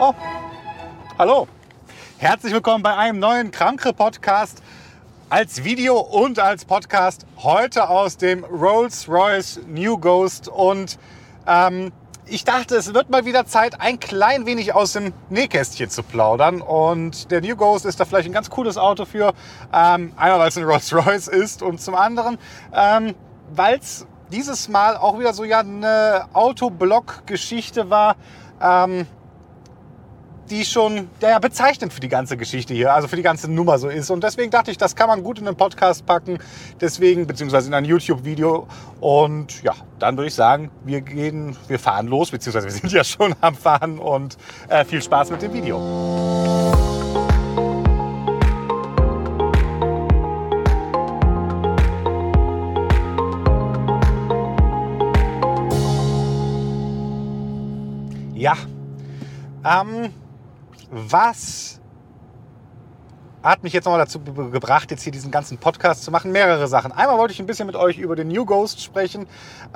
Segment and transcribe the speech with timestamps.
[0.00, 0.14] Oh,
[1.18, 1.48] hallo.
[2.18, 4.62] Herzlich willkommen bei einem neuen Kramkre-Podcast
[5.28, 7.26] als Video und als Podcast.
[7.38, 10.46] Heute aus dem Rolls-Royce New Ghost.
[10.46, 11.00] Und
[11.48, 11.90] ähm,
[12.26, 16.60] ich dachte, es wird mal wieder Zeit, ein klein wenig aus dem Nähkästchen zu plaudern.
[16.60, 19.34] Und der New Ghost ist da vielleicht ein ganz cooles Auto für.
[19.72, 22.38] Ähm, einmal, weil es ein Rolls-Royce ist und zum anderen,
[22.72, 23.16] ähm,
[23.50, 28.14] weil es dieses Mal auch wieder so ja eine Autoblock-Geschichte war.
[28.62, 29.08] Ähm,
[30.48, 33.88] die schon ja, bezeichnend für die ganze Geschichte hier, also für die ganze Nummer so
[33.88, 34.10] ist.
[34.10, 36.38] Und deswegen dachte ich, das kann man gut in einen Podcast packen,
[36.80, 38.66] deswegen, beziehungsweise in ein YouTube-Video.
[39.00, 43.04] Und ja, dann würde ich sagen, wir gehen, wir fahren los, beziehungsweise wir sind ja
[43.04, 44.36] schon am Fahren und
[44.68, 45.78] äh, viel Spaß mit dem Video.
[58.34, 58.56] Ja,
[59.64, 60.12] ähm,
[60.90, 61.80] was
[63.42, 66.32] hat mich jetzt nochmal dazu gebracht, jetzt hier diesen ganzen Podcast zu machen?
[66.32, 66.92] Mehrere Sachen.
[66.92, 69.26] Einmal wollte ich ein bisschen mit euch über den New Ghost sprechen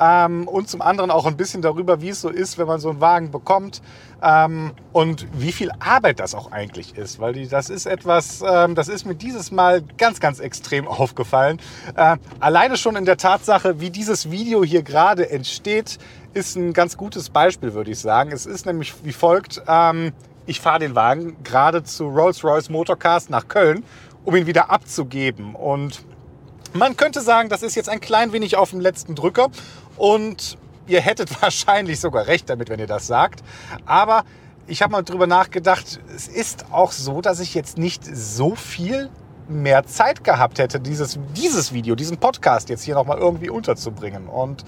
[0.01, 2.91] ähm, und zum anderen auch ein bisschen darüber, wie es so ist, wenn man so
[2.91, 3.81] einen Wagen bekommt
[4.23, 7.21] ähm, und wie viel Arbeit das auch eigentlich ist.
[7.21, 11.61] Weil die, das ist etwas, ähm, das ist mir dieses Mal ganz, ganz extrem aufgefallen.
[11.95, 15.99] Äh, alleine schon in der Tatsache, wie dieses Video hier gerade entsteht,
[16.35, 18.33] ist ein ganz gutes Beispiel, würde ich sagen.
[18.33, 19.63] Es ist nämlich wie folgt.
[19.69, 20.13] Ähm,
[20.47, 23.85] ich fahre den Wagen gerade zu Rolls-Royce Motorcars nach Köln,
[24.25, 25.55] um ihn wieder abzugeben.
[25.55, 26.05] Und
[26.73, 29.51] man könnte sagen, das ist jetzt ein klein wenig auf dem letzten Drücker.
[29.97, 33.43] Und ihr hättet wahrscheinlich sogar recht damit, wenn ihr das sagt.
[33.87, 34.25] Aber
[34.67, 39.11] ich habe mal drüber nachgedacht, es ist auch so, dass ich jetzt nicht so viel
[39.49, 44.29] mehr Zeit gehabt hätte, dieses, dieses Video, diesen Podcast jetzt hier nochmal irgendwie unterzubringen.
[44.29, 44.65] Und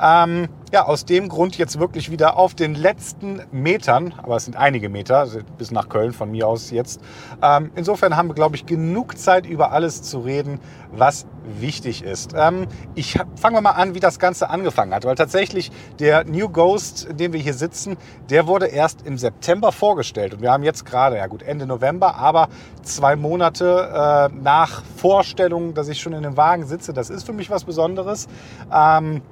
[0.00, 4.56] ähm, ja, aus dem Grund jetzt wirklich wieder auf den letzten Metern, aber es sind
[4.56, 7.00] einige Meter, also bis nach Köln von mir aus jetzt.
[7.40, 10.60] Ähm, insofern haben wir, glaube ich, genug Zeit, über alles zu reden,
[10.92, 11.26] was
[11.60, 12.32] wichtig ist.
[12.36, 15.70] Ähm, ich fangen wir mal an, wie das Ganze angefangen hat, weil tatsächlich
[16.00, 17.96] der New Ghost, in dem wir hier sitzen,
[18.28, 22.16] der wurde erst im September vorgestellt und wir haben jetzt gerade, ja gut, Ende November,
[22.16, 22.48] aber
[22.82, 27.32] zwei Monate äh, nach Vorstellung, dass ich schon in dem Wagen sitze, das ist für
[27.32, 28.26] mich was Besonderes.
[28.72, 29.22] Ähm,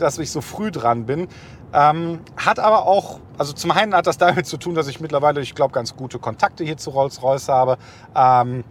[0.00, 1.28] dass ich so früh dran bin.
[1.72, 5.40] Ähm, hat aber auch, also zum einen hat das damit zu tun, dass ich mittlerweile,
[5.40, 7.78] ich glaube, ganz gute Kontakte hier zu Rolls-Royce habe.
[8.14, 8.64] Ähm,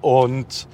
[0.00, 0.68] und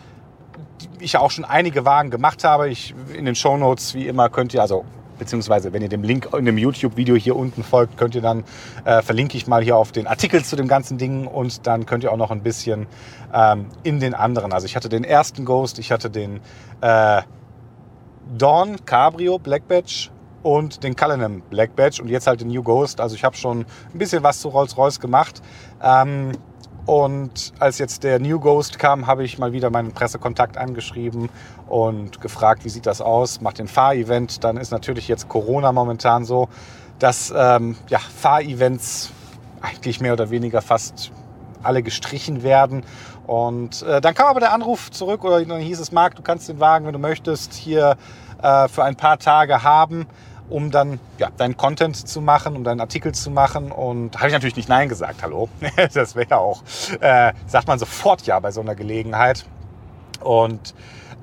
[1.00, 2.68] ich auch schon einige Wagen gemacht habe.
[2.68, 4.84] Ich, in den Show Notes wie immer, könnt ihr, also
[5.18, 8.44] beziehungsweise wenn ihr dem Link in dem YouTube-Video hier unten folgt, könnt ihr dann,
[8.84, 12.04] äh, verlinke ich mal hier auf den Artikel zu dem ganzen Ding und dann könnt
[12.04, 12.86] ihr auch noch ein bisschen
[13.32, 16.40] ähm, in den anderen, also ich hatte den ersten Ghost, ich hatte den
[16.80, 17.22] äh,
[18.36, 20.10] Dawn Cabrio Black Badge
[20.42, 23.00] und den Cullinan Black Badge und jetzt halt den New Ghost.
[23.00, 25.42] Also ich habe schon ein bisschen was zu Rolls-Royce gemacht.
[25.82, 26.32] Ähm,
[26.86, 31.30] und als jetzt der New Ghost kam, habe ich mal wieder meinen Pressekontakt angeschrieben
[31.66, 33.40] und gefragt, wie sieht das aus?
[33.40, 34.44] Macht den Fahrevent.
[34.44, 36.48] Dann ist natürlich jetzt Corona momentan so,
[37.00, 39.10] dass ähm, ja, Fahrevents
[39.62, 41.10] eigentlich mehr oder weniger fast
[41.64, 42.84] alle gestrichen werden.
[43.26, 46.48] Und äh, dann kam aber der Anruf zurück oder dann hieß es, Marc, du kannst
[46.48, 47.96] den Wagen, wenn du möchtest, hier
[48.40, 50.06] äh, für ein paar Tage haben,
[50.48, 53.72] um dann ja, deinen Content zu machen, um deinen Artikel zu machen.
[53.72, 55.48] Und habe ich natürlich nicht Nein gesagt, hallo.
[55.94, 56.62] das wäre ja auch,
[57.00, 59.44] äh, sagt man sofort ja bei so einer Gelegenheit.
[60.20, 60.74] Und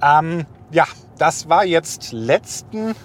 [0.02, 0.86] ähm, ja,
[1.18, 2.96] das war jetzt letzten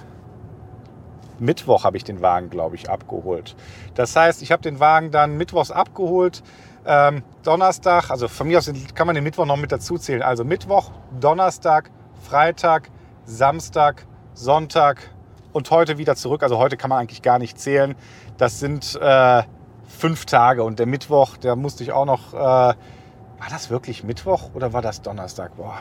[1.41, 3.55] Mittwoch habe ich den Wagen, glaube ich, abgeholt.
[3.95, 6.43] Das heißt, ich habe den Wagen dann mittwochs abgeholt.
[6.91, 10.23] Ähm, Donnerstag, also von mir aus kann man den Mittwoch noch mit dazu zählen.
[10.23, 10.91] Also Mittwoch,
[11.21, 11.91] Donnerstag,
[12.27, 12.89] Freitag,
[13.27, 15.11] Samstag, Sonntag
[15.53, 16.43] und heute wieder zurück.
[16.43, 17.95] Also heute kann man eigentlich gar nicht zählen.
[18.39, 19.43] Das sind äh,
[19.87, 22.33] fünf Tage und der Mittwoch, der musste ich auch noch.
[22.33, 25.57] Äh, war das wirklich Mittwoch oder war das Donnerstag?
[25.57, 25.81] Boah,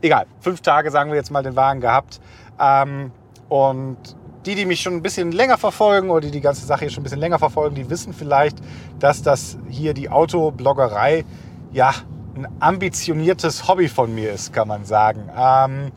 [0.00, 2.18] egal, fünf Tage sagen wir jetzt mal den Wagen gehabt.
[2.58, 3.12] Ähm,
[3.50, 3.98] und
[4.46, 7.02] die, die mich schon ein bisschen länger verfolgen oder die die ganze Sache hier schon
[7.02, 8.58] ein bisschen länger verfolgen, die wissen vielleicht,
[8.98, 11.24] dass das hier die Autobloggerei
[11.72, 11.92] ja
[12.34, 15.30] ein ambitioniertes Hobby von mir ist, kann man sagen.
[15.36, 15.92] Ähm,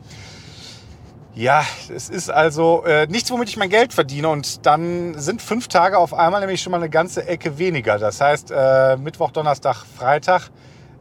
[1.34, 1.62] ja,
[1.94, 4.28] es ist also äh, nichts, womit ich mein Geld verdiene.
[4.28, 7.98] Und dann sind fünf Tage auf einmal nämlich schon mal eine ganze Ecke weniger.
[7.98, 10.50] Das heißt, äh, Mittwoch, Donnerstag, Freitag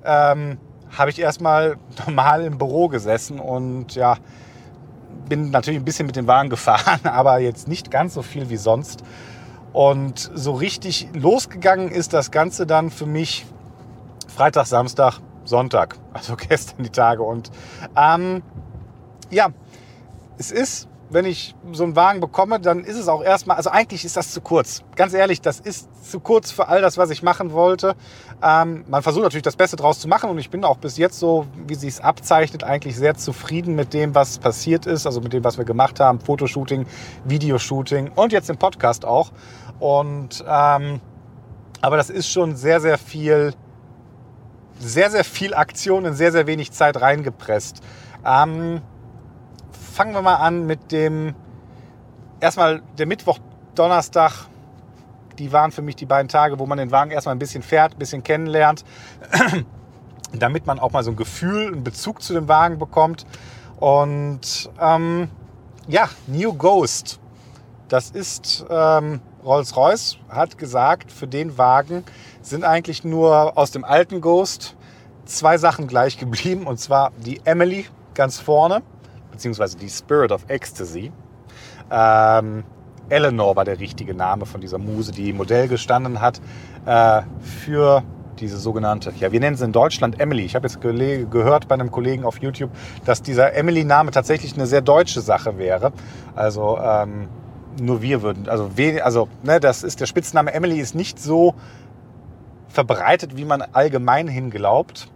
[0.03, 0.57] ähm,
[0.92, 4.18] habe ich erstmal normal im Büro gesessen und ja,
[5.25, 8.57] bin natürlich ein bisschen mit dem Wagen gefahren, aber jetzt nicht ganz so viel wie
[8.57, 9.04] sonst.
[9.74, 13.45] Und so richtig losgegangen ist das Ganze dann für mich
[14.27, 17.24] Freitag, Samstag, Sonntag, also gestern die Tage.
[17.24, 17.51] Und
[17.95, 18.42] ähm,
[19.30, 19.50] ja,
[20.38, 24.06] es ist wenn ich so einen Wagen bekomme, dann ist es auch erstmal, also eigentlich
[24.06, 24.84] ist das zu kurz.
[24.96, 27.96] Ganz ehrlich, das ist zu kurz für all das, was ich machen wollte.
[28.42, 31.19] Ähm, man versucht natürlich das Beste draus zu machen und ich bin auch bis jetzt
[31.19, 35.34] so, wie sie es abzeichnet, eigentlich sehr zufrieden mit dem, was passiert ist, also mit
[35.34, 36.19] dem, was wir gemacht haben.
[36.19, 36.88] Fotoshooting,
[37.25, 39.31] Videoshooting und jetzt im Podcast auch.
[39.80, 41.02] Und ähm,
[41.81, 43.54] aber das ist schon sehr, sehr viel,
[44.80, 47.81] sehr, sehr viel Aktion in sehr, sehr wenig Zeit reingepresst.
[48.25, 48.81] Ähm,
[49.95, 51.33] fangen wir mal an mit dem,
[52.42, 53.39] erstmal der Mittwoch,
[53.75, 54.47] Donnerstag.
[55.39, 57.94] Die waren für mich die beiden Tage, wo man den Wagen erstmal ein bisschen fährt,
[57.94, 58.83] ein bisschen kennenlernt,
[60.33, 63.25] damit man auch mal so ein Gefühl, einen Bezug zu dem Wagen bekommt.
[63.77, 65.30] Und ähm,
[65.88, 67.21] ja, New Ghost.
[67.88, 72.03] Das ist ähm, Rolls-Royce, hat gesagt, für den Wagen
[72.42, 74.75] sind eigentlich nur aus dem alten Ghost
[75.24, 76.68] zwei Sachen gleich geblieben.
[76.68, 78.81] Und zwar die Emily ganz vorne
[79.36, 81.12] beziehungsweise die Spirit of Ecstasy.
[81.92, 82.64] Ähm,
[83.10, 86.42] Eleanor war der richtige Name von dieser Muse, die Modell gestanden hat
[86.86, 88.02] äh, für
[88.40, 90.44] diese sogenannte, ja, wir nennen sie in Deutschland Emily.
[90.44, 92.72] Ich habe jetzt ge gehört bei einem Kollegen auf YouTube,
[93.06, 95.94] dass dieser Emily-Name tatsächlich eine sehr deutsche Sache wäre.
[96.36, 97.28] Also ähm,
[97.80, 98.72] nur wir würden, also,
[99.04, 101.56] also ne, das ist der Spitzname Emily ist nicht so
[102.68, 105.10] verbreitet, wie man allgemein hin glaubt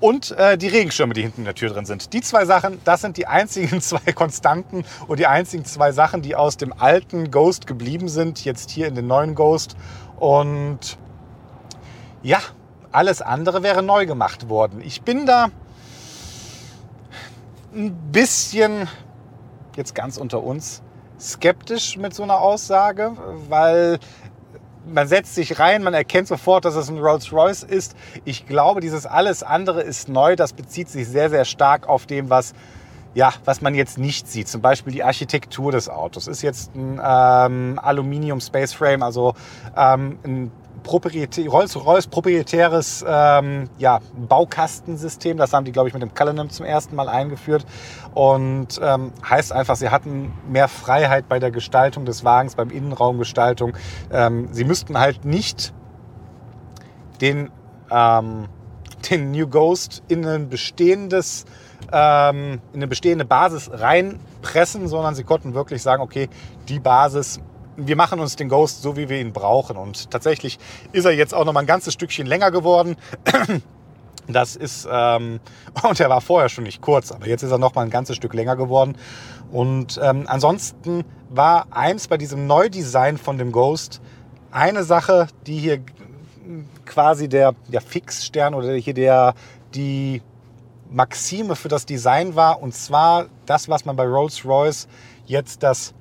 [0.00, 2.12] und äh, die Regenschirme, die hinten in der Tür drin sind.
[2.12, 6.36] Die zwei Sachen, das sind die einzigen zwei Konstanten und die einzigen zwei Sachen, die
[6.36, 9.76] aus dem alten Ghost geblieben sind, jetzt hier in den neuen Ghost.
[10.18, 10.98] Und
[12.22, 12.40] ja,
[12.92, 14.80] alles andere wäre neu gemacht worden.
[14.84, 15.48] Ich bin da
[17.74, 18.88] ein bisschen,
[19.76, 20.82] jetzt ganz unter uns,
[21.20, 23.12] skeptisch mit so einer Aussage,
[23.48, 23.98] weil
[24.92, 27.96] man setzt sich rein, man erkennt sofort, dass es ein Rolls-Royce ist.
[28.24, 30.36] Ich glaube, dieses alles andere ist neu.
[30.36, 32.54] Das bezieht sich sehr, sehr stark auf dem, was
[33.14, 34.46] ja, was man jetzt nicht sieht.
[34.46, 36.26] Zum Beispiel die Architektur des Autos.
[36.26, 39.34] Ist jetzt ein ähm, Aluminium Space Frame, also
[39.74, 40.52] ähm, ein
[40.86, 45.36] Rolls-Royce proprietäres ähm, ja, Baukastensystem.
[45.36, 47.66] Das haben die, glaube ich, mit dem Cullinan zum ersten Mal eingeführt.
[48.14, 53.76] Und ähm, heißt einfach, sie hatten mehr Freiheit bei der Gestaltung des Wagens, beim Innenraumgestaltung.
[54.12, 55.74] Ähm, sie müssten halt nicht
[57.20, 57.50] den,
[57.90, 58.48] ähm,
[59.10, 61.44] den New Ghost in ein bestehendes
[61.92, 66.28] ähm, in eine bestehende Basis reinpressen, sondern sie konnten wirklich sagen, okay,
[66.68, 67.40] die Basis
[67.76, 69.76] wir machen uns den Ghost so, wie wir ihn brauchen.
[69.76, 70.58] Und tatsächlich
[70.92, 72.96] ist er jetzt auch noch mal ein ganzes Stückchen länger geworden.
[74.28, 75.38] Das ist, ähm,
[75.88, 78.16] und er war vorher schon nicht kurz, aber jetzt ist er noch mal ein ganzes
[78.16, 78.96] Stück länger geworden.
[79.52, 84.00] Und ähm, ansonsten war eins bei diesem Neudesign von dem Ghost
[84.50, 85.80] eine Sache, die hier
[86.84, 89.34] quasi der, der Fixstern oder hier der,
[89.74, 90.22] die
[90.90, 92.62] Maxime für das Design war.
[92.62, 94.88] Und zwar das, was man bei Rolls-Royce
[95.26, 95.94] jetzt das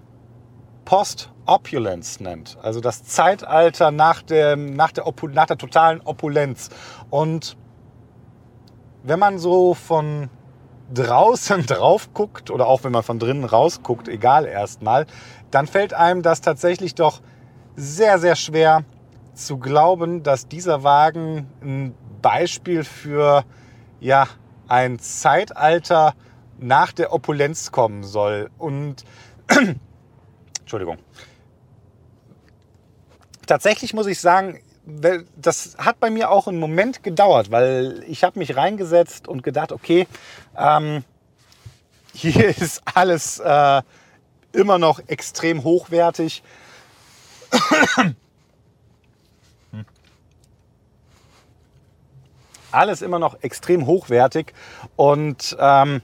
[0.85, 2.57] Post-Opulence nennt.
[2.61, 6.69] Also das Zeitalter nach, dem, nach, der, nach der totalen Opulenz.
[7.09, 7.57] Und
[9.03, 10.29] wenn man so von
[10.93, 15.05] draußen drauf guckt oder auch wenn man von drinnen rausguckt, egal erstmal,
[15.51, 17.21] dann fällt einem das tatsächlich doch
[17.75, 18.83] sehr, sehr schwer
[19.33, 23.43] zu glauben, dass dieser Wagen ein Beispiel für
[23.99, 24.27] ja,
[24.67, 26.13] ein Zeitalter
[26.57, 28.49] nach der Opulenz kommen soll.
[28.57, 29.03] Und
[30.65, 30.97] Entschuldigung.
[33.45, 34.59] Tatsächlich muss ich sagen,
[35.37, 39.71] das hat bei mir auch einen Moment gedauert, weil ich habe mich reingesetzt und gedacht,
[39.71, 40.07] okay,
[40.57, 41.04] ähm,
[42.16, 43.83] hier ist alles äh,
[44.54, 46.42] immer noch extrem hochwertig.
[52.71, 54.51] alles immer noch extrem hochwertig
[54.95, 56.01] und ähm,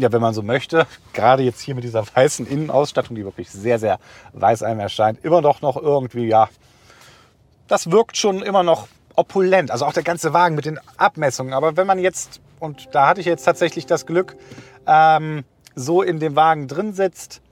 [0.00, 3.78] ja, wenn man so möchte, gerade jetzt hier mit dieser weißen Innenausstattung, die wirklich sehr,
[3.78, 3.98] sehr
[4.32, 6.48] weiß einem erscheint, immer doch noch irgendwie, ja,
[7.68, 9.70] das wirkt schon immer noch opulent.
[9.70, 11.52] Also auch der ganze Wagen mit den Abmessungen.
[11.52, 14.36] Aber wenn man jetzt, und da hatte ich jetzt tatsächlich das Glück,
[14.86, 17.42] ähm, so in dem Wagen drin sitzt,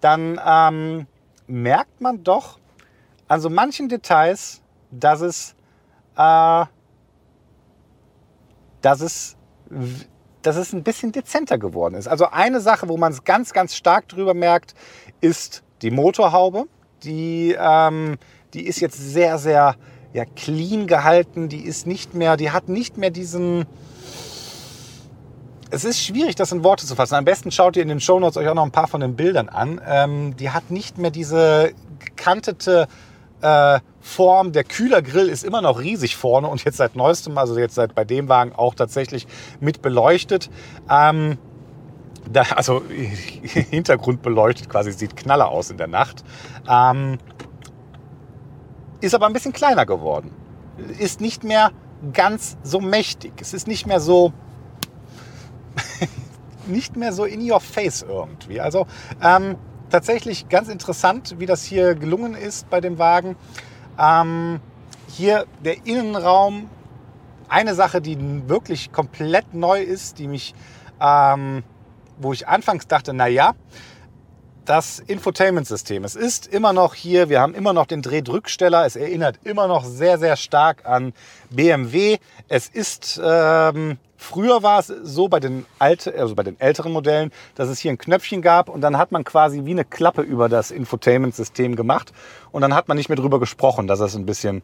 [0.00, 1.06] dann ähm,
[1.46, 2.58] merkt man doch
[3.26, 5.54] an so manchen Details, dass es,
[6.16, 6.64] äh,
[8.80, 9.36] dass es
[10.42, 12.08] dass es ein bisschen dezenter geworden ist.
[12.08, 14.74] Also eine Sache, wo man es ganz, ganz stark drüber merkt,
[15.20, 16.66] ist die Motorhaube.
[17.02, 18.18] Die, ähm,
[18.54, 19.76] die ist jetzt sehr, sehr
[20.12, 21.48] ja, clean gehalten.
[21.48, 23.66] Die ist nicht mehr, die hat nicht mehr diesen.
[25.70, 27.14] Es ist schwierig, das in Worte zu fassen.
[27.14, 29.50] Am besten schaut ihr in den Shownotes euch auch noch ein paar von den Bildern
[29.50, 29.80] an.
[29.86, 32.88] Ähm, die hat nicht mehr diese gekantete
[33.40, 34.52] äh, Form.
[34.52, 38.04] Der Kühlergrill ist immer noch riesig vorne und jetzt seit neuestem, also jetzt seit bei
[38.04, 39.26] dem Wagen auch tatsächlich
[39.60, 40.50] mit beleuchtet.
[40.90, 41.38] Ähm,
[42.30, 42.82] da, also
[43.42, 46.24] Hintergrund beleuchtet quasi, sieht knaller aus in der Nacht.
[46.68, 47.18] Ähm,
[49.00, 50.32] ist aber ein bisschen kleiner geworden.
[50.98, 51.70] Ist nicht mehr
[52.12, 53.32] ganz so mächtig.
[53.40, 54.32] Es ist nicht mehr so
[56.66, 58.60] nicht mehr so in your face irgendwie.
[58.60, 58.86] Also
[59.22, 59.56] ähm,
[59.90, 63.36] tatsächlich ganz interessant, wie das hier gelungen ist bei dem Wagen.
[63.98, 64.60] Ähm,
[65.08, 66.68] hier der Innenraum,
[67.48, 68.18] eine Sache, die
[68.48, 70.54] wirklich komplett neu ist, die mich,
[71.00, 71.62] ähm,
[72.18, 73.54] wo ich anfangs dachte, na ja,
[74.68, 76.04] das Infotainment-System.
[76.04, 78.84] Es ist immer noch hier, wir haben immer noch den Drehdrücksteller.
[78.84, 81.14] Es erinnert immer noch sehr, sehr stark an
[81.48, 82.18] BMW.
[82.48, 87.32] Es ist, ähm, früher war es so bei den, alte, also bei den älteren Modellen,
[87.54, 90.50] dass es hier ein Knöpfchen gab und dann hat man quasi wie eine Klappe über
[90.50, 92.12] das Infotainment-System gemacht
[92.52, 94.62] und dann hat man nicht mehr drüber gesprochen, dass es ein bisschen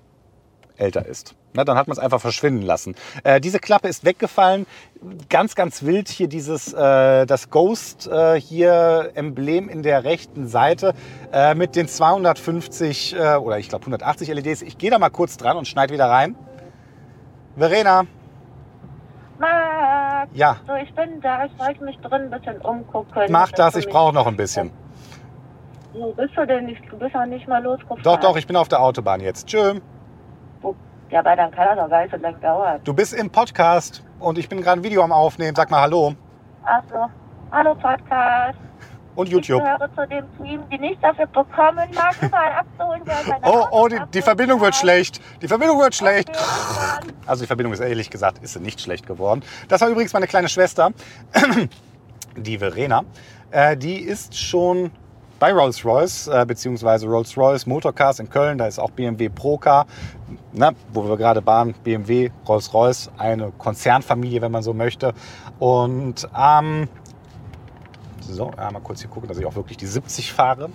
[0.77, 1.35] älter ist.
[1.53, 2.97] Na, dann hat man es einfach verschwinden lassen.
[3.23, 4.67] Äh, diese Klappe ist weggefallen.
[5.29, 10.95] Ganz, ganz wild hier dieses, äh, das Ghost äh, hier Emblem in der rechten Seite
[11.33, 14.63] äh, mit den 250 äh, oder ich glaube 180 LEDs.
[14.63, 16.35] Ich gehe da mal kurz dran und schneide wieder rein.
[17.57, 18.07] Verena.
[20.27, 23.23] Marc, Ja, so ich bin da, ich wollte mich drin ein bisschen umgucken.
[23.31, 24.71] mach das, ich brauche noch ein bisschen.
[25.93, 26.77] Wo bist du denn?
[26.91, 28.03] Du bist noch nicht mal losgefahren.
[28.03, 29.47] Doch, doch, ich bin auf der Autobahn jetzt.
[29.47, 29.81] Tschö.
[31.11, 32.81] Ja, aber dann kann das doch gar nicht so lange dauern.
[32.83, 35.55] Du bist im Podcast und ich bin gerade ein Video am Aufnehmen.
[35.55, 36.15] Sag mal Hallo.
[36.65, 37.09] Achso.
[37.53, 38.59] Hallo Podcast.
[39.17, 39.63] Und YouTube.
[39.63, 43.03] Ich gehöre zu dem Team, die nichts dafür bekommen, Marc überall abzuholen.
[43.43, 45.21] Oh, oh, die, die Verbindung wird schlecht.
[45.41, 46.31] Die Verbindung wird schlecht.
[46.31, 47.13] Okay.
[47.27, 49.43] Also die Verbindung ist ehrlich gesagt, ist sie nicht schlecht geworden.
[49.69, 50.91] Das war übrigens meine kleine Schwester,
[52.37, 53.05] die Verena.
[53.51, 54.91] Äh, die ist schon
[55.39, 58.59] bei Rolls-Royce, äh, beziehungsweise Rolls-Royce Motorcars in Köln.
[58.59, 59.87] Da ist auch BMW Procar,
[60.53, 61.75] ne, wo wir gerade waren.
[61.85, 65.13] BMW, Rolls-Royce, eine Konzernfamilie, wenn man so möchte.
[65.59, 66.89] Und ähm,
[68.33, 70.71] so, einmal kurz hier gucken, dass ich auch wirklich die 70 fahre.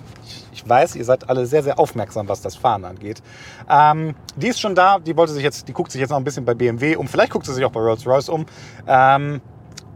[0.52, 3.22] Ich, weiß, ihr seid alle sehr, sehr aufmerksam, was das Fahren angeht.
[3.70, 6.24] Ähm, die ist schon da, die wollte sich jetzt, die guckt sich jetzt noch ein
[6.24, 7.08] bisschen bei BMW um.
[7.08, 8.46] Vielleicht guckt sie sich auch bei Rolls-Royce um.
[8.88, 9.42] Ähm,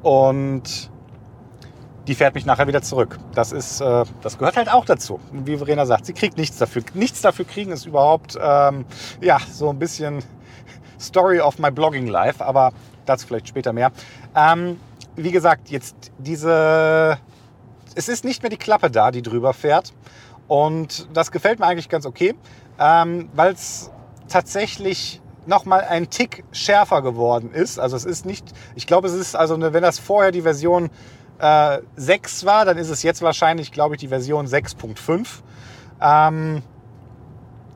[0.01, 0.91] und
[2.07, 3.17] die fährt mich nachher wieder zurück.
[3.33, 5.19] Das ist, äh, das gehört halt auch dazu.
[5.31, 6.83] Wie Verena sagt, sie kriegt nichts dafür.
[6.93, 8.85] Nichts dafür kriegen ist überhaupt, ähm,
[9.21, 10.23] ja, so ein bisschen
[10.99, 12.71] Story of my blogging life, aber
[13.05, 13.91] dazu vielleicht später mehr.
[14.35, 14.79] Ähm,
[15.15, 17.17] wie gesagt, jetzt diese,
[17.95, 19.93] es ist nicht mehr die Klappe da, die drüber fährt.
[20.47, 22.35] Und das gefällt mir eigentlich ganz okay,
[22.79, 23.91] ähm, weil es
[24.27, 27.79] tatsächlich nochmal ein Tick schärfer geworden ist.
[27.79, 30.89] Also es ist nicht, ich glaube, es ist also, eine, wenn das vorher die Version
[31.39, 35.27] äh, 6 war, dann ist es jetzt wahrscheinlich, glaube ich, die Version 6.5.
[36.01, 36.61] Ähm,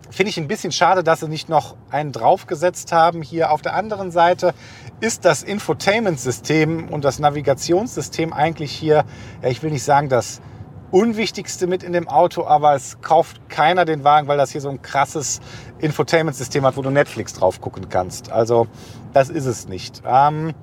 [0.10, 3.22] Finde ich ein bisschen schade, dass sie nicht noch einen draufgesetzt haben.
[3.22, 4.54] Hier auf der anderen Seite
[5.00, 9.06] ist das Infotainment-System und das Navigationssystem eigentlich hier,
[9.42, 10.42] ja, ich will nicht sagen, das
[10.90, 14.70] Unwichtigste mit in dem Auto, aber es kauft keiner den Wagen, weil das hier so
[14.70, 15.42] ein krasses
[15.80, 18.32] Infotainment-System hat, wo du Netflix drauf gucken kannst.
[18.32, 18.68] Also
[19.14, 20.02] das ist es nicht.
[20.08, 20.54] Ähm,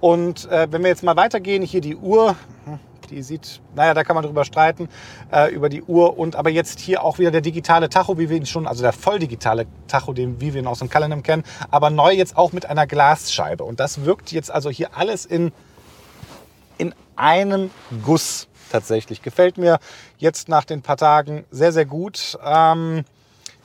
[0.00, 2.36] und äh, wenn wir jetzt mal weitergehen, hier die Uhr,
[2.66, 2.78] hm,
[3.14, 4.88] die sieht, naja, da kann man drüber streiten,
[5.32, 6.18] äh, über die Uhr.
[6.18, 8.92] Und aber jetzt hier auch wieder der digitale Tacho, wie wir ihn schon, also der
[8.92, 12.66] volldigitale Tacho, den, wie wir ihn aus dem Calendar kennen, aber neu jetzt auch mit
[12.66, 13.64] einer Glasscheibe.
[13.64, 15.52] Und das wirkt jetzt also hier alles in,
[16.78, 17.70] in einem
[18.04, 19.22] Guss tatsächlich.
[19.22, 19.78] Gefällt mir
[20.18, 22.38] jetzt nach den paar Tagen sehr, sehr gut.
[22.44, 23.04] Ähm,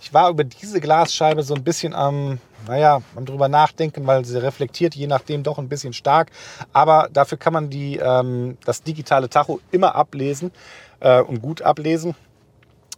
[0.01, 4.41] ich war über diese Glasscheibe so ein bisschen am, naja, am drüber nachdenken, weil sie
[4.41, 6.29] reflektiert je nachdem doch ein bisschen stark.
[6.71, 10.51] Aber dafür kann man die, ähm, das digitale Tacho immer ablesen
[10.99, 12.15] äh, und gut ablesen.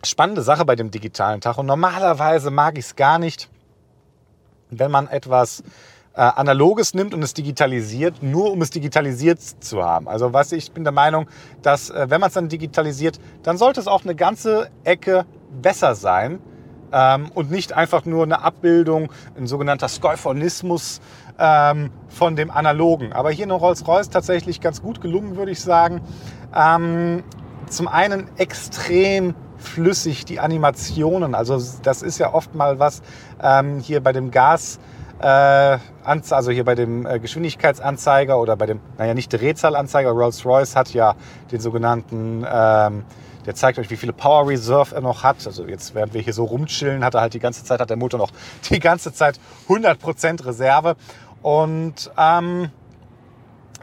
[0.03, 1.63] Spannende Sache bei dem digitalen Tacho.
[1.63, 3.49] Normalerweise mag ich es gar nicht,
[4.69, 5.63] wenn man etwas
[6.13, 10.09] äh, Analoges nimmt und es digitalisiert, nur um es digitalisiert zu haben.
[10.09, 11.27] Also was ich bin der Meinung,
[11.61, 15.25] dass äh, wenn man es dann digitalisiert, dann sollte es auch eine ganze Ecke
[15.61, 16.39] besser sein
[16.91, 21.01] ähm, und nicht einfach nur eine Abbildung, ein sogenannter Skoiphonismus
[21.39, 23.13] ähm, von dem Analogen.
[23.13, 26.01] Aber hier in Rolls-Royce tatsächlich ganz gut gelungen, würde ich sagen.
[26.55, 27.23] Ähm,
[27.67, 31.35] zum einen extrem flüssig die Animationen.
[31.35, 33.01] Also das ist ja oft mal was
[33.41, 34.79] ähm, hier bei dem Gas,
[35.21, 40.93] äh, also hier bei dem äh, Geschwindigkeitsanzeiger oder bei dem, naja nicht Drehzahlanzeiger, Rolls-Royce hat
[40.93, 41.15] ja
[41.51, 43.03] den sogenannten, ähm,
[43.45, 45.45] der zeigt euch, wie viele Power Reserve er noch hat.
[45.45, 47.97] Also jetzt, während wir hier so rumchillen, hat er halt die ganze Zeit, hat der
[47.97, 48.31] Motor noch
[48.69, 50.95] die ganze Zeit 100% Reserve.
[51.41, 52.69] Und ähm,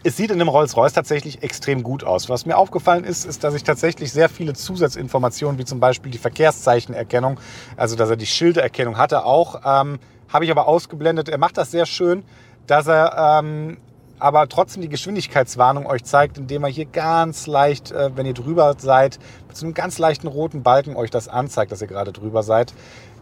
[0.05, 2.29] es sieht in dem Rolls-Royce tatsächlich extrem gut aus.
[2.29, 6.19] Was mir aufgefallen ist, ist, dass ich tatsächlich sehr viele Zusatzinformationen, wie zum Beispiel die
[6.19, 7.41] Verkehrszeichenerkennung,
[7.77, 9.99] also dass er die Schildererkennung hatte, auch, ähm,
[10.29, 11.29] habe ich aber ausgeblendet.
[11.29, 12.23] Er macht das sehr schön,
[12.67, 13.79] dass er ähm,
[14.21, 18.75] aber trotzdem die Geschwindigkeitswarnung euch zeigt, indem er hier ganz leicht, äh, wenn ihr drüber
[18.79, 22.43] seid, mit so einem ganz leichten roten Balken euch das anzeigt, dass ihr gerade drüber
[22.43, 22.73] seid.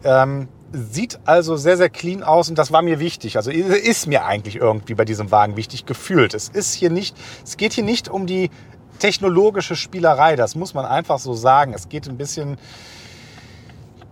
[0.04, 3.36] Ähm, sieht also sehr, sehr clean aus und das war mir wichtig.
[3.36, 6.34] Also ist mir eigentlich irgendwie bei diesem Wagen wichtig gefühlt.
[6.34, 8.50] Es ist hier nicht, es geht hier nicht um die
[8.98, 11.74] technologische Spielerei, das muss man einfach so sagen.
[11.74, 12.58] Es geht ein bisschen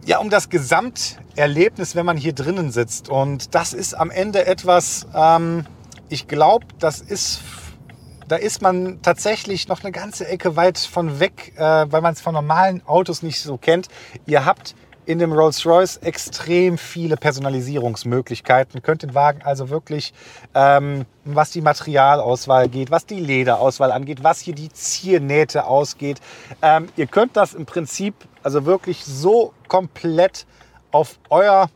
[0.06, 3.08] ja, um das Gesamterlebnis, wenn man hier drinnen sitzt.
[3.08, 5.64] Und das ist am Ende etwas, ähm,
[6.08, 7.40] ich glaube, das ist,
[8.28, 12.20] da ist man tatsächlich noch eine ganze Ecke weit von weg, äh, weil man es
[12.20, 13.88] von normalen Autos nicht so kennt.
[14.26, 14.74] Ihr habt
[15.06, 18.82] in dem Rolls-Royce extrem viele Personalisierungsmöglichkeiten.
[18.82, 20.14] Könnt den Wagen also wirklich,
[20.54, 26.20] ähm, was die Materialauswahl geht, was die Lederauswahl angeht, was hier die Ziernähte ausgeht.
[26.62, 30.46] Ähm, ihr könnt das im Prinzip also wirklich so komplett
[30.90, 31.68] auf euer,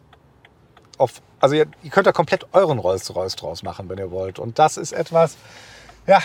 [0.97, 4.39] auf, also ihr, ihr könnt da komplett euren Rolls-Royce draus machen, wenn ihr wollt.
[4.39, 5.37] Und das ist etwas,
[6.07, 6.21] ja,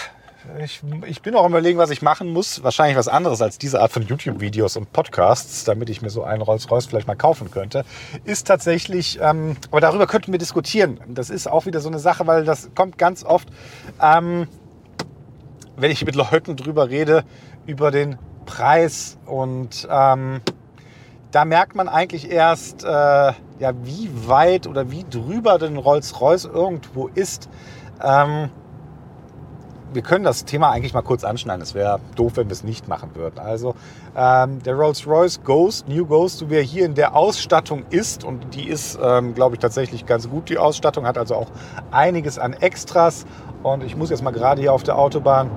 [0.61, 2.63] ich, ich bin auch überlegen, was ich machen muss.
[2.63, 6.41] Wahrscheinlich was anderes als diese Art von YouTube-Videos und Podcasts, damit ich mir so einen
[6.41, 7.85] Rolls-Royce vielleicht mal kaufen könnte.
[8.25, 10.99] Ist tatsächlich, ähm, aber darüber könnten wir diskutieren.
[11.07, 13.47] Das ist auch wieder so eine Sache, weil das kommt ganz oft,
[14.01, 14.47] ähm,
[15.77, 17.23] wenn ich mit Leuten drüber rede,
[17.65, 19.17] über den Preis.
[19.25, 20.41] Und ähm,
[21.33, 27.07] da merkt man eigentlich erst, äh, ja, wie weit oder wie drüber denn Rolls-Royce irgendwo
[27.07, 27.49] ist.
[28.01, 28.51] Ähm,
[29.93, 31.61] wir können das Thema eigentlich mal kurz anschneiden.
[31.61, 33.39] Es wäre doof, wenn wir es nicht machen würden.
[33.39, 33.73] Also
[34.15, 38.53] ähm, der Rolls-Royce Ghost, New Ghost, so wie er hier in der Ausstattung ist, und
[38.53, 41.49] die ist, ähm, glaube ich, tatsächlich ganz gut, die Ausstattung, hat also auch
[41.89, 43.25] einiges an Extras.
[43.63, 45.49] Und ich muss jetzt mal gerade hier auf der Autobahn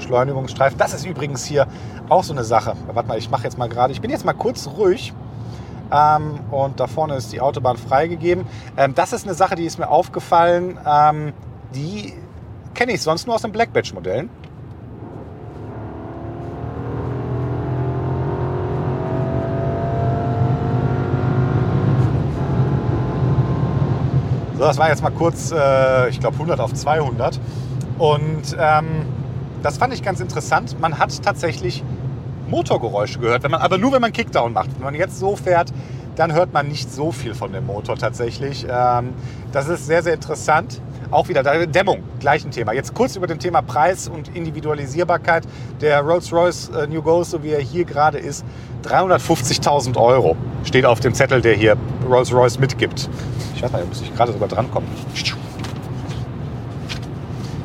[0.00, 0.78] Beschleunigungsstreifen.
[0.78, 1.66] Das ist übrigens hier
[2.08, 2.74] auch so eine Sache.
[2.92, 5.12] Warte mal, ich mache jetzt mal gerade, ich bin jetzt mal kurz ruhig.
[5.92, 8.46] Ähm, und da vorne ist die Autobahn freigegeben.
[8.76, 10.78] Ähm, das ist eine Sache, die ist mir aufgefallen.
[10.86, 11.32] Ähm,
[11.74, 12.14] die
[12.74, 14.30] kenne ich sonst nur aus den Black Badge Modellen.
[24.56, 27.40] So, das war jetzt mal kurz, äh, ich glaube 100 auf 200.
[27.98, 29.06] Und ähm,
[29.62, 30.78] das fand ich ganz interessant.
[30.80, 31.82] Man hat tatsächlich
[32.48, 34.70] Motorgeräusche gehört, wenn man, aber nur wenn man Kickdown macht.
[34.76, 35.72] Wenn man jetzt so fährt,
[36.16, 38.66] dann hört man nicht so viel von dem Motor tatsächlich.
[38.68, 39.10] Ähm,
[39.52, 40.80] das ist sehr, sehr interessant.
[41.10, 42.72] Auch wieder Dämmung, gleichen Thema.
[42.72, 45.44] Jetzt kurz über dem Thema Preis und Individualisierbarkeit.
[45.80, 48.44] Der Rolls-Royce äh, New Ghost, so wie er hier gerade ist,
[48.84, 51.76] 350.000 Euro steht auf dem Zettel, der hier
[52.08, 53.08] Rolls-Royce mitgibt.
[53.54, 54.88] Ich weiß nicht, da muss ich gerade sogar drankommen.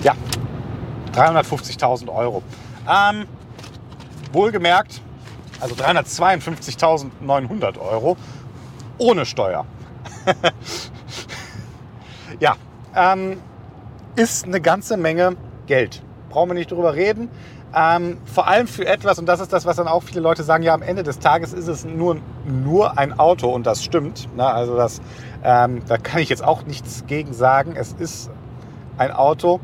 [0.01, 0.13] Ja,
[1.15, 2.43] 350.000 Euro.
[2.89, 3.25] Ähm,
[4.31, 5.01] wohlgemerkt,
[5.59, 8.17] also 352.900 Euro
[8.97, 9.65] ohne Steuer.
[12.39, 12.55] ja,
[12.95, 13.41] ähm,
[14.15, 15.35] ist eine ganze Menge
[15.67, 16.01] Geld.
[16.29, 17.29] Brauchen wir nicht drüber reden.
[17.77, 20.63] Ähm, vor allem für etwas, und das ist das, was dann auch viele Leute sagen,
[20.63, 24.33] ja, am Ende des Tages ist es nur, nur ein Auto und das stimmt.
[24.35, 24.45] Ne?
[24.45, 25.01] Also das,
[25.43, 27.75] ähm, da kann ich jetzt auch nichts gegen sagen.
[27.75, 28.29] Es ist
[28.97, 29.59] ein Auto,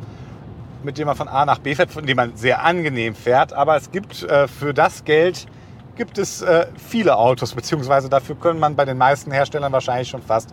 [0.84, 3.54] mit dem man von A nach B fährt, von dem man sehr angenehm fährt.
[3.54, 5.48] Aber es gibt äh, für das Geld
[5.96, 10.22] gibt es äh, viele Autos, beziehungsweise dafür können man bei den meisten Herstellern wahrscheinlich schon
[10.22, 10.50] fast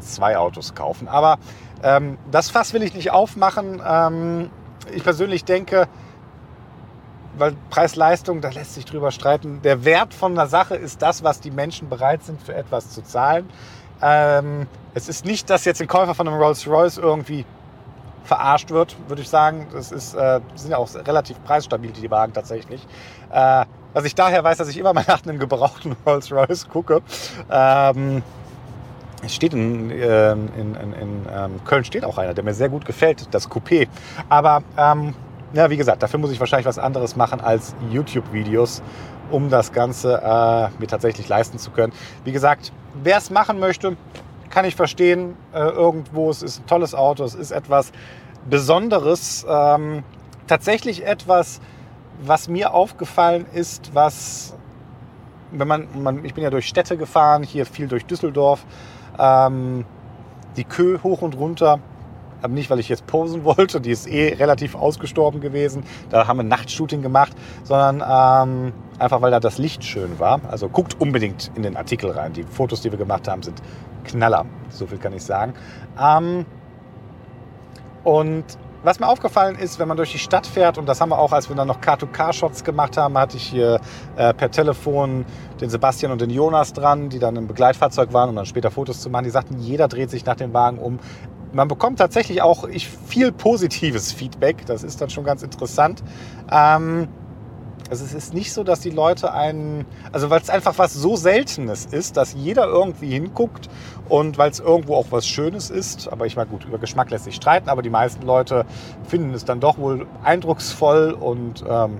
[0.00, 1.08] zwei Autos kaufen.
[1.08, 1.38] Aber
[1.82, 3.82] ähm, das Fass will ich nicht aufmachen.
[3.84, 4.50] Ähm,
[4.94, 5.88] ich persönlich denke,
[7.38, 9.60] weil Preis-Leistung, da lässt sich drüber streiten.
[9.62, 13.02] Der Wert von einer Sache ist das, was die Menschen bereit sind, für etwas zu
[13.02, 13.48] zahlen.
[14.02, 17.44] Ähm, es ist nicht, dass jetzt ein Käufer von einem Rolls-Royce irgendwie
[18.26, 19.66] verarscht wird, würde ich sagen.
[19.72, 22.86] Das ist, äh, sind ja auch relativ preisstabil, die Wagen tatsächlich.
[23.32, 27.00] Äh, was ich daher weiß, dass ich immer mal nach einem gebrauchten Rolls-Royce gucke.
[27.50, 28.22] Ähm,
[29.24, 32.68] es steht in, äh, in, in, in ähm, Köln steht auch einer, der mir sehr
[32.68, 33.88] gut gefällt, das Coupé.
[34.28, 35.14] Aber ähm,
[35.52, 38.82] ja, wie gesagt, dafür muss ich wahrscheinlich was anderes machen als YouTube-Videos,
[39.30, 41.92] um das Ganze äh, mir tatsächlich leisten zu können.
[42.24, 43.96] Wie gesagt, wer es machen möchte,
[44.56, 45.36] kann ich verstehen.
[45.52, 47.92] Äh, irgendwo, es ist ein tolles Auto, es ist etwas
[48.48, 49.44] Besonderes.
[49.46, 50.02] Ähm,
[50.46, 51.60] tatsächlich etwas,
[52.22, 54.56] was mir aufgefallen ist, was,
[55.50, 58.64] wenn man, man, ich bin ja durch Städte gefahren, hier viel durch Düsseldorf,
[59.18, 59.84] ähm,
[60.56, 61.80] die Kö hoch und runter,
[62.40, 65.84] aber nicht, weil ich jetzt posen wollte, die ist eh relativ ausgestorben gewesen.
[66.08, 70.40] Da haben wir Nachtshooting gemacht, sondern ähm, einfach, weil da das Licht schön war.
[70.48, 72.32] Also guckt unbedingt in den Artikel rein.
[72.32, 73.60] Die Fotos, die wir gemacht haben, sind
[74.06, 74.46] Knaller.
[74.70, 75.54] So viel kann ich sagen.
[76.00, 76.46] Ähm,
[78.04, 78.44] und
[78.82, 81.32] was mir aufgefallen ist, wenn man durch die Stadt fährt, und das haben wir auch,
[81.32, 83.80] als wir dann noch Car-to-Car-Shots gemacht haben, hatte ich hier
[84.16, 85.24] äh, per Telefon
[85.60, 89.00] den Sebastian und den Jonas dran, die dann im Begleitfahrzeug waren, um dann später Fotos
[89.00, 89.24] zu machen.
[89.24, 91.00] Die sagten, jeder dreht sich nach dem Wagen um
[91.52, 94.66] man bekommt tatsächlich auch ich, viel positives Feedback.
[94.66, 96.02] Das ist dann schon ganz interessant.
[96.50, 97.08] Ähm,
[97.90, 101.16] also es ist nicht so, dass die Leute einen, also weil es einfach was so
[101.16, 103.68] Seltenes ist, dass jeder irgendwie hinguckt
[104.08, 106.10] und weil es irgendwo auch was Schönes ist.
[106.12, 108.64] Aber ich meine, gut, über Geschmack lässt sich streiten, aber die meisten Leute
[109.06, 111.98] finden es dann doch wohl eindrucksvoll und ähm,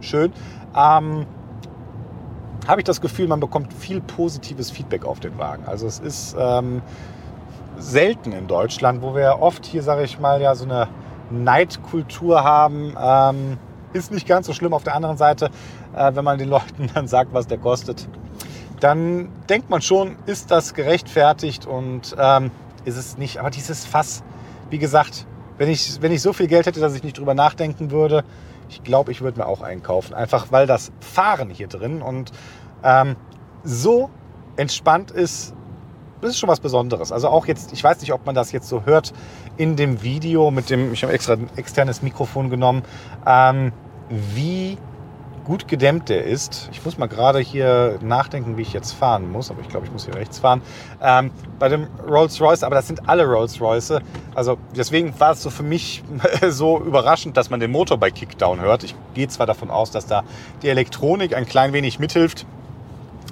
[0.00, 0.32] schön.
[0.76, 1.26] Ähm,
[2.66, 5.64] habe ich das Gefühl, man bekommt viel positives Feedback auf den Wagen.
[5.66, 6.82] Also es ist ähm,
[7.78, 10.88] selten in Deutschland, wo wir oft hier, sage ich mal, ja so eine
[11.30, 12.94] Neidkultur haben.
[13.92, 14.72] Ist nicht ganz so schlimm.
[14.72, 15.50] Auf der anderen Seite,
[15.94, 18.08] äh, wenn man den Leuten dann sagt, was der kostet,
[18.80, 22.50] dann denkt man schon, ist das gerechtfertigt und ähm,
[22.84, 23.38] ist es nicht.
[23.38, 24.22] Aber dieses Fass,
[24.70, 25.26] wie gesagt,
[25.58, 28.24] wenn ich, wenn ich so viel Geld hätte, dass ich nicht drüber nachdenken würde,
[28.70, 30.14] ich glaube, ich würde mir auch einkaufen.
[30.14, 32.32] Einfach weil das Fahren hier drin und
[32.82, 33.16] ähm,
[33.64, 34.08] so
[34.56, 35.54] entspannt ist,
[36.20, 37.12] das ist schon was Besonderes.
[37.12, 39.12] Also auch jetzt, ich weiß nicht, ob man das jetzt so hört
[39.56, 42.82] in dem Video mit dem, ich habe extra ein externes Mikrofon genommen,
[43.26, 43.72] ähm,
[44.08, 44.78] wie
[45.44, 46.68] gut gedämmt der ist.
[46.70, 49.92] Ich muss mal gerade hier nachdenken, wie ich jetzt fahren muss, aber ich glaube, ich
[49.92, 50.62] muss hier rechts fahren.
[51.02, 53.94] Ähm, bei dem Rolls-Royce, aber das sind alle Rolls-Royce.
[54.34, 56.04] Also deswegen war es so für mich
[56.50, 58.84] so überraschend, dass man den Motor bei Kickdown hört.
[58.84, 60.22] Ich gehe zwar davon aus, dass da
[60.62, 62.46] die Elektronik ein klein wenig mithilft,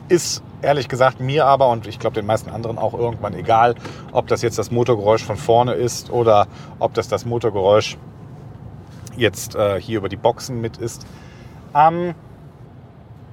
[0.08, 3.74] ist ehrlich gesagt mir aber und ich glaube den meisten anderen auch irgendwann egal,
[4.12, 6.46] ob das jetzt das Motorgeräusch von vorne ist oder
[6.78, 7.96] ob das das Motorgeräusch
[9.16, 11.06] jetzt äh, hier über die Boxen mit ist.
[11.74, 12.14] Ähm,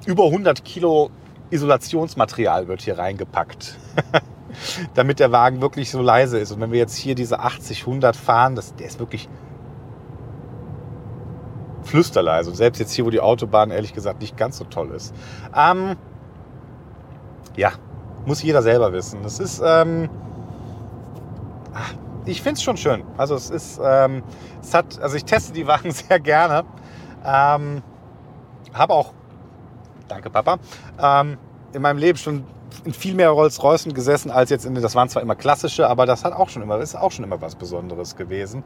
[0.05, 1.09] über 100 Kilo
[1.49, 3.77] Isolationsmaterial wird hier reingepackt,
[4.93, 6.51] damit der Wagen wirklich so leise ist.
[6.51, 9.29] Und wenn wir jetzt hier diese 80, 100 fahren, das, der ist wirklich
[11.83, 12.49] flüsterleise.
[12.49, 15.13] Und selbst jetzt hier, wo die Autobahn ehrlich gesagt nicht ganz so toll ist.
[15.55, 15.95] Ähm,
[17.57, 17.71] ja,
[18.25, 19.21] muss jeder selber wissen.
[19.23, 20.09] Das ist, ähm,
[22.25, 23.03] ich finde es schon schön.
[23.17, 24.23] Also es ist, ähm,
[24.61, 26.63] es hat, also ich teste die Wagen sehr gerne.
[27.23, 27.81] Ähm,
[28.73, 29.13] Habe auch,
[30.07, 30.57] danke Papa,
[31.01, 31.37] ähm,
[31.73, 32.45] in meinem Leben schon
[32.83, 36.25] in viel mehr Rolls-Roycen gesessen als jetzt in, das waren zwar immer klassische, aber das
[36.25, 38.63] hat auch schon immer, ist auch schon immer was Besonderes gewesen.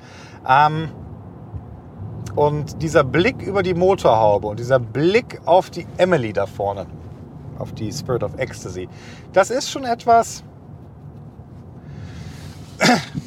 [0.48, 0.90] Ähm,
[2.36, 6.86] und dieser Blick über die Motorhaube und dieser Blick auf die Emily da vorne,
[7.60, 8.90] auf die Spirit of Ecstasy.
[9.34, 10.44] Das ist schon etwas,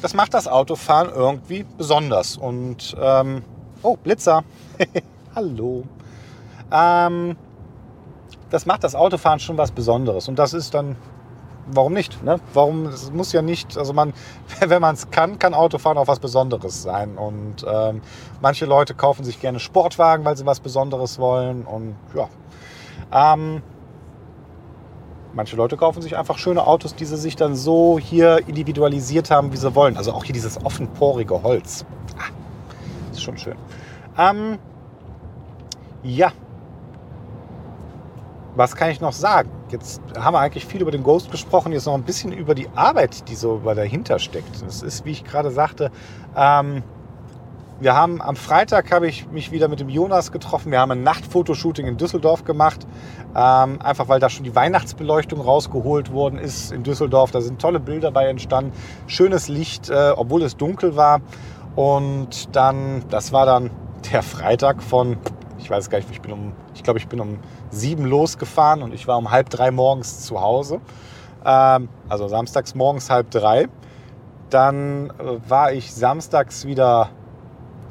[0.01, 2.37] das macht das Autofahren irgendwie besonders.
[2.37, 3.43] Und, ähm,
[3.81, 4.43] oh, Blitzer.
[5.35, 5.83] Hallo.
[6.71, 7.37] Ähm,
[8.49, 10.27] das macht das Autofahren schon was Besonderes.
[10.27, 10.95] Und das ist dann,
[11.67, 12.23] warum nicht?
[12.23, 12.39] Ne?
[12.53, 14.13] Warum, es muss ja nicht, also man,
[14.59, 17.17] wenn man es kann, kann Autofahren auch was Besonderes sein.
[17.17, 18.01] Und ähm,
[18.41, 21.63] manche Leute kaufen sich gerne Sportwagen, weil sie was Besonderes wollen.
[21.63, 22.27] Und ja.
[23.11, 23.61] Ähm,
[25.33, 29.51] Manche Leute kaufen sich einfach schöne Autos, die sie sich dann so hier individualisiert haben,
[29.51, 29.97] wie sie wollen.
[29.97, 31.85] Also auch hier dieses offenporige Holz.
[32.19, 32.31] Ah,
[33.11, 33.55] ist schon schön.
[34.17, 34.59] Ähm,
[36.03, 36.31] ja.
[38.55, 39.49] Was kann ich noch sagen?
[39.71, 42.69] Jetzt haben wir eigentlich viel über den Ghost gesprochen, jetzt noch ein bisschen über die
[42.75, 44.61] Arbeit, die so dahinter steckt.
[44.63, 45.89] Das ist, wie ich gerade sagte,
[46.37, 46.83] ähm,
[47.79, 50.71] wir haben am Freitag habe ich mich wieder mit dem Jonas getroffen.
[50.71, 52.85] Wir haben ein Nachtfotoshooting in Düsseldorf gemacht.
[53.35, 57.31] Ähm, einfach weil da schon die Weihnachtsbeleuchtung rausgeholt worden ist in Düsseldorf.
[57.31, 58.71] Da sind tolle Bilder bei entstanden.
[59.07, 61.21] Schönes Licht, äh, obwohl es dunkel war.
[61.75, 63.71] Und dann, das war dann
[64.11, 65.17] der Freitag von,
[65.57, 67.39] ich weiß gar nicht, ich bin um, ich glaube, ich bin um
[67.71, 70.79] sieben losgefahren und ich war um halb drei morgens zu Hause.
[71.45, 73.67] Ähm, also samstags morgens halb drei.
[74.49, 77.09] Dann äh, war ich samstags wieder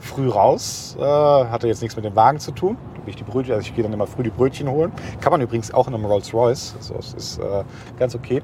[0.02, 0.96] früh raus.
[0.98, 2.76] Äh, hatte jetzt nichts mit dem Wagen zu tun.
[3.06, 4.92] Ich, die Brötchen, also ich gehe dann immer früh die Brötchen holen.
[5.20, 6.74] Kann man übrigens auch in einem Rolls Royce.
[6.76, 7.64] Also es ist äh,
[7.98, 8.42] ganz okay.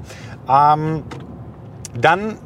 [0.48, 1.02] Ähm,
[2.00, 2.38] dann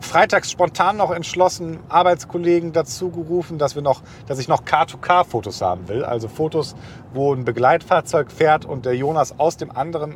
[0.00, 5.88] freitags spontan noch entschlossen, Arbeitskollegen dazu gerufen, dass, wir noch, dass ich noch Car-to-Car-Fotos haben
[5.88, 6.04] will.
[6.04, 6.74] Also Fotos,
[7.12, 10.14] wo ein Begleitfahrzeug fährt und der Jonas aus dem anderen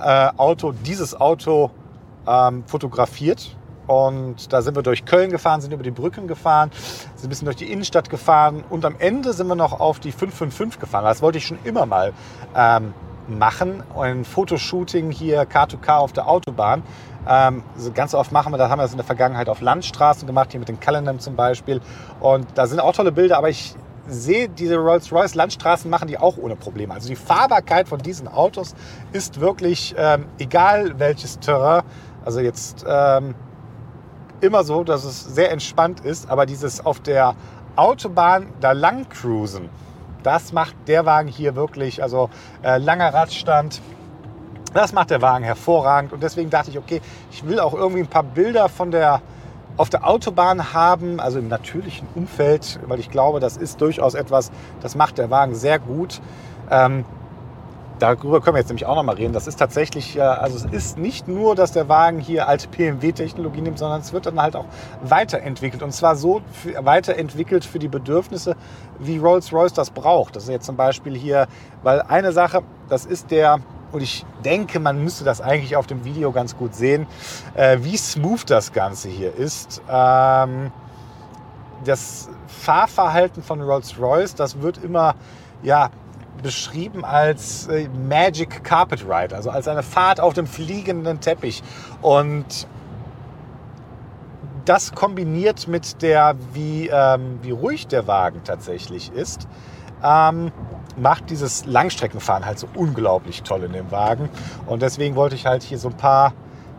[0.00, 1.70] äh, Auto dieses Auto
[2.26, 3.56] ähm, fotografiert
[3.88, 6.70] und da sind wir durch Köln gefahren, sind über die Brücken gefahren,
[7.16, 10.12] sind ein bisschen durch die Innenstadt gefahren und am Ende sind wir noch auf die
[10.12, 11.04] 555 gefahren.
[11.04, 12.12] Das wollte ich schon immer mal
[12.54, 12.94] ähm,
[13.28, 13.82] machen.
[13.98, 16.82] Ein Fotoshooting hier K2K auf der Autobahn.
[17.26, 17.62] Ähm,
[17.94, 20.60] ganz oft machen wir das, haben wir das in der Vergangenheit auf Landstraßen gemacht, hier
[20.60, 21.80] mit den Calendam zum Beispiel.
[22.20, 23.74] Und da sind auch tolle Bilder, aber ich
[24.06, 26.94] sehe, diese Rolls-Royce Landstraßen machen die auch ohne Probleme.
[26.94, 28.74] Also die Fahrbarkeit von diesen Autos
[29.12, 31.82] ist wirklich, ähm, egal welches Terrain,
[32.24, 33.34] also jetzt ähm,
[34.40, 37.34] immer so, dass es sehr entspannt ist, aber dieses auf der
[37.76, 39.68] Autobahn da lang cruisen,
[40.22, 42.28] das macht der Wagen hier wirklich, also
[42.62, 43.80] äh, langer Radstand,
[44.74, 48.08] das macht der Wagen hervorragend und deswegen dachte ich, okay, ich will auch irgendwie ein
[48.08, 49.22] paar Bilder von der
[49.76, 54.50] auf der Autobahn haben, also im natürlichen Umfeld, weil ich glaube, das ist durchaus etwas,
[54.80, 56.20] das macht der Wagen sehr gut.
[56.68, 57.04] Ähm,
[57.98, 59.32] darüber können wir jetzt nämlich auch noch mal reden.
[59.32, 63.78] Das ist tatsächlich, also es ist nicht nur, dass der Wagen hier alte PMW-Technologie nimmt,
[63.78, 64.66] sondern es wird dann halt auch
[65.02, 65.82] weiterentwickelt.
[65.82, 66.42] Und zwar so
[66.80, 68.56] weiterentwickelt für die Bedürfnisse,
[68.98, 70.36] wie Rolls-Royce das braucht.
[70.36, 71.46] Das ist jetzt zum Beispiel hier,
[71.82, 73.58] weil eine Sache, das ist der,
[73.92, 77.06] und ich denke, man müsste das eigentlich auf dem Video ganz gut sehen,
[77.54, 79.82] äh, wie smooth das Ganze hier ist.
[79.90, 80.70] Ähm,
[81.84, 85.14] das Fahrverhalten von Rolls-Royce, das wird immer
[85.62, 85.90] ja,
[86.42, 91.62] beschrieben als äh, Magic Carpet Ride, also als eine Fahrt auf dem fliegenden Teppich.
[92.02, 92.66] Und
[94.64, 99.48] das kombiniert mit der, wie, ähm, wie ruhig der Wagen tatsächlich ist,
[100.04, 100.52] ähm,
[100.96, 104.28] macht dieses Langstreckenfahren halt so unglaublich toll in dem Wagen.
[104.66, 106.34] Und deswegen wollte ich halt hier so ein paar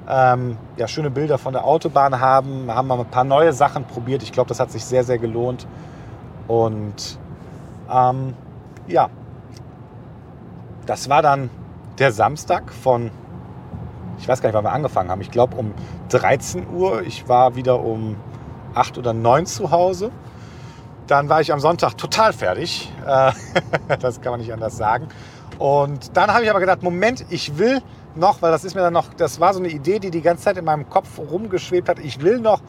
[0.07, 2.73] ähm, ja, schöne Bilder von der Autobahn haben.
[2.73, 4.23] Haben wir ein paar neue Sachen probiert.
[4.23, 5.67] Ich glaube, das hat sich sehr, sehr gelohnt.
[6.47, 7.19] Und
[7.91, 8.33] ähm,
[8.87, 9.09] ja,
[10.89, 11.51] das war dann
[11.99, 13.11] der Samstag von,
[14.17, 15.21] ich weiß gar nicht, wann wir angefangen haben.
[15.21, 15.71] Ich glaube um
[16.09, 17.03] 13 Uhr.
[17.03, 18.15] Ich war wieder um
[18.73, 20.09] 8 oder 9 zu Hause.
[21.05, 22.91] Dann war ich am Sonntag total fertig.
[23.05, 23.33] Äh,
[23.99, 25.09] das kann man nicht anders sagen.
[25.59, 27.83] Und dann habe ich aber gedacht, Moment, ich will
[28.15, 30.45] noch, weil das ist mir dann noch, das war so eine Idee, die die ganze
[30.45, 31.99] Zeit in meinem Kopf rumgeschwebt hat.
[31.99, 32.61] Ich will noch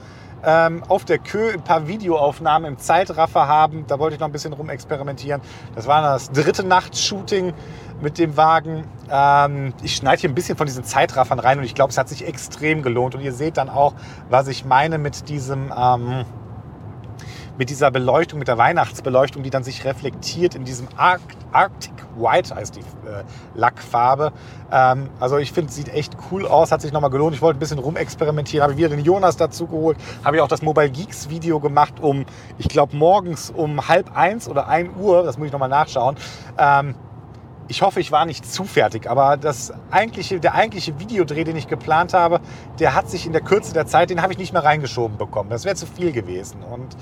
[0.45, 3.85] ähm, auf der Kö ein paar Videoaufnahmen im Zeitraffer haben.
[3.87, 5.41] Da wollte ich noch ein bisschen rumexperimentieren.
[5.75, 7.53] Das war das dritte Nachtshooting
[8.01, 8.85] mit dem Wagen.
[9.11, 12.09] Ähm, ich schneide hier ein bisschen von diesen Zeitraffern rein und ich glaube, es hat
[12.09, 13.15] sich extrem gelohnt.
[13.15, 13.95] Und ihr seht dann auch,
[14.29, 15.73] was ich meine mit diesem...
[15.77, 16.25] Ähm,
[17.61, 22.77] mit dieser Beleuchtung, mit der Weihnachtsbeleuchtung, die dann sich reflektiert in diesem Arctic White, heißt
[22.77, 23.23] die äh,
[23.55, 24.33] Lackfarbe.
[24.73, 27.35] Ähm, also ich finde, sieht echt cool aus, hat sich nochmal gelohnt.
[27.35, 30.63] Ich wollte ein bisschen rumexperimentieren, habe wieder den Jonas dazu geholt, habe ich auch das
[30.63, 32.25] Mobile Geeks Video gemacht um,
[32.57, 36.17] ich glaube, morgens um halb eins oder ein Uhr, das muss ich nochmal nachschauen.
[36.57, 36.95] Ähm,
[37.71, 41.69] ich hoffe, ich war nicht zu fertig, aber das eigentliche, der eigentliche Videodreh, den ich
[41.69, 42.41] geplant habe,
[42.81, 45.51] der hat sich in der Kürze der Zeit, den habe ich nicht mehr reingeschoben bekommen.
[45.51, 46.65] Das wäre zu viel gewesen.
[46.65, 46.97] Und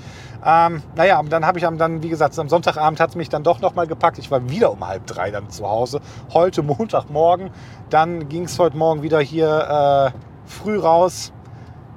[0.45, 3.41] ähm, naja, dann habe ich am, dann, wie gesagt, am Sonntagabend hat es mich dann
[3.41, 4.19] doch nochmal gepackt.
[4.19, 6.01] Ich war wieder um halb drei dann zu Hause.
[6.35, 7.49] Heute Montagmorgen.
[7.89, 11.33] Dann ging es heute Morgen wieder hier äh, früh raus.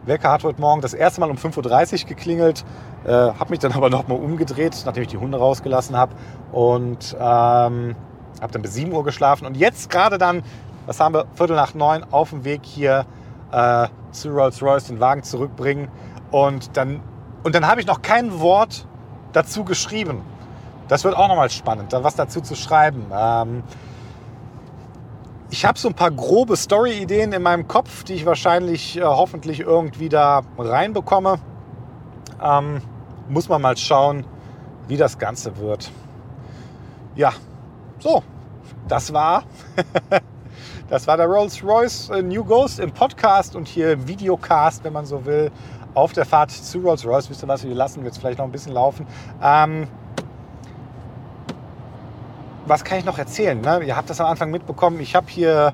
[0.07, 2.65] Wecker hat heute Morgen das erste Mal um 5.30 Uhr geklingelt.
[3.05, 6.15] Äh, habe mich dann aber nochmal umgedreht, nachdem ich die Hunde rausgelassen habe.
[6.53, 7.97] Und ähm,
[8.41, 10.43] habe dann bis 7 Uhr geschlafen und jetzt gerade dann,
[10.87, 13.07] was haben wir, Viertel nach neun auf dem Weg hier
[13.53, 15.89] äh, zu Rolls-Royce den Wagen zurückbringen.
[16.31, 17.01] Und dann,
[17.43, 18.87] und dann habe ich noch kein Wort
[19.33, 20.23] dazu geschrieben.
[20.89, 23.07] Das wird auch nochmal spannend, da was dazu zu schreiben.
[23.15, 23.63] Ähm,
[25.51, 29.61] ich habe so ein paar grobe Story-Ideen in meinem Kopf, die ich wahrscheinlich äh, hoffentlich
[29.61, 31.39] irgendwie da reinbekomme.
[32.43, 32.81] Ähm,
[33.29, 34.25] muss man mal schauen,
[34.89, 35.91] wie das Ganze wird.
[37.15, 37.33] Ja,
[38.03, 38.23] so,
[38.89, 39.45] das war,
[40.91, 45.07] das war der Rolls-Royce äh, New Ghost im Podcast und hier im Videocast, wenn man
[45.07, 45.53] so will,
[45.95, 47.31] auf der Fahrt zu Rolls-Royce.
[47.31, 49.07] Wisst ihr was, wir lassen jetzt vielleicht noch ein bisschen laufen.
[49.41, 49.87] Ähm,
[52.67, 53.61] was kann ich noch erzählen?
[53.61, 53.85] Ne?
[53.85, 54.99] Ihr habt das am Anfang mitbekommen.
[54.99, 55.73] Ich habe hier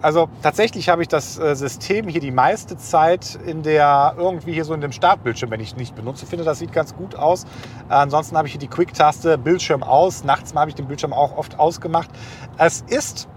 [0.00, 4.64] also tatsächlich habe ich das äh, System hier die meiste Zeit in der irgendwie hier
[4.64, 7.46] so in dem Startbildschirm, wenn ich nicht benutze, finde das sieht ganz gut aus.
[7.88, 10.24] Ansonsten habe ich hier die Quick-Taste Bildschirm aus.
[10.24, 12.10] Nachts habe ich den Bildschirm auch oft ausgemacht.
[12.58, 13.28] Es ist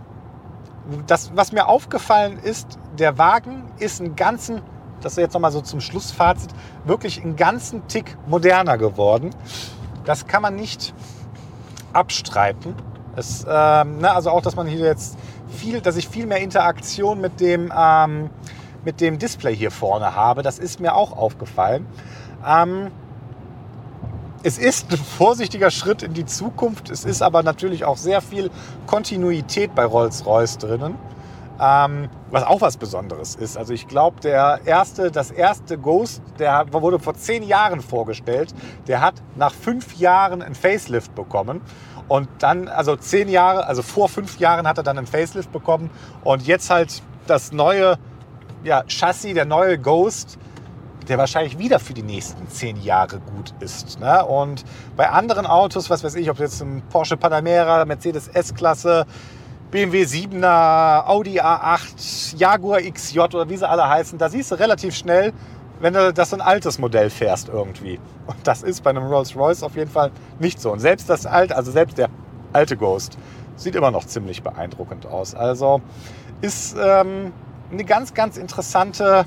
[1.07, 4.61] das, was mir aufgefallen ist, der Wagen ist einen ganzen,
[5.01, 6.51] das ist jetzt nochmal so zum Schlussfazit,
[6.85, 9.31] wirklich einen ganzen Tick moderner geworden.
[10.05, 10.93] Das kann man nicht
[11.93, 12.75] abstreiten.
[13.15, 15.17] Es, ähm, ne, also auch, dass man hier jetzt
[15.51, 18.29] viel, dass ich viel mehr Interaktion mit dem, ähm,
[18.83, 20.41] mit dem Display hier vorne habe.
[20.41, 21.85] Das ist mir auch aufgefallen.
[22.45, 22.91] Ähm,
[24.43, 26.89] es ist ein vorsichtiger Schritt in die Zukunft.
[26.89, 28.49] Es ist aber natürlich auch sehr viel
[28.87, 30.95] Kontinuität bei Rolls-Royce drinnen.
[31.63, 33.55] Ähm, was auch was Besonderes ist.
[33.55, 38.51] Also ich glaube, der erste, das erste Ghost, der wurde vor zehn Jahren vorgestellt.
[38.87, 41.61] Der hat nach fünf Jahren ein Facelift bekommen.
[42.11, 45.89] Und dann, also zehn Jahre, also vor fünf Jahren hat er dann einen Facelift bekommen.
[46.25, 47.97] Und jetzt halt das neue
[48.65, 50.37] ja, Chassis, der neue Ghost,
[51.07, 54.01] der wahrscheinlich wieder für die nächsten zehn Jahre gut ist.
[54.01, 54.25] Ne?
[54.25, 54.65] Und
[54.97, 59.05] bei anderen Autos, was weiß ich, ob jetzt ein Porsche Panamera, Mercedes S-Klasse,
[59.71, 64.93] BMW 7er, Audi A8, Jaguar XJ oder wie sie alle heißen, da siehst du relativ
[64.93, 65.31] schnell,
[65.81, 67.99] wenn du das so ein altes Modell fährst irgendwie.
[68.27, 70.71] Und das ist bei einem Rolls-Royce auf jeden Fall nicht so.
[70.71, 72.09] Und selbst das alte, also selbst der
[72.53, 73.17] alte Ghost,
[73.55, 75.35] sieht immer noch ziemlich beeindruckend aus.
[75.35, 75.81] Also
[76.41, 77.33] ist ähm,
[77.71, 79.25] eine ganz, ganz interessante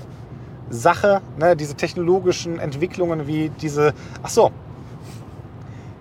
[0.71, 3.93] Sache, ne, diese technologischen Entwicklungen wie diese.
[4.23, 4.51] Ach so,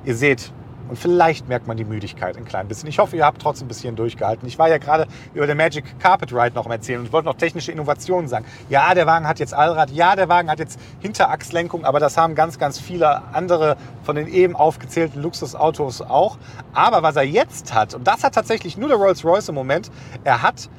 [0.05, 0.51] ihr seht,
[0.89, 2.89] und vielleicht merkt man die Müdigkeit ein klein bisschen.
[2.89, 4.47] Ich hoffe, ihr habt trotzdem ein bisschen durchgehalten.
[4.47, 7.35] Ich war ja gerade über den Magic Carpet Ride noch am Erzählen und wollte noch
[7.35, 8.45] technische Innovationen sagen.
[8.69, 12.35] Ja, der Wagen hat jetzt Allrad, ja, der Wagen hat jetzt Hinterachslenkung, aber das haben
[12.35, 16.37] ganz, ganz viele andere von den eben aufgezählten Luxusautos auch.
[16.73, 19.91] Aber was er jetzt hat, und das hat tatsächlich nur der Rolls-Royce im Moment,
[20.23, 20.69] er hat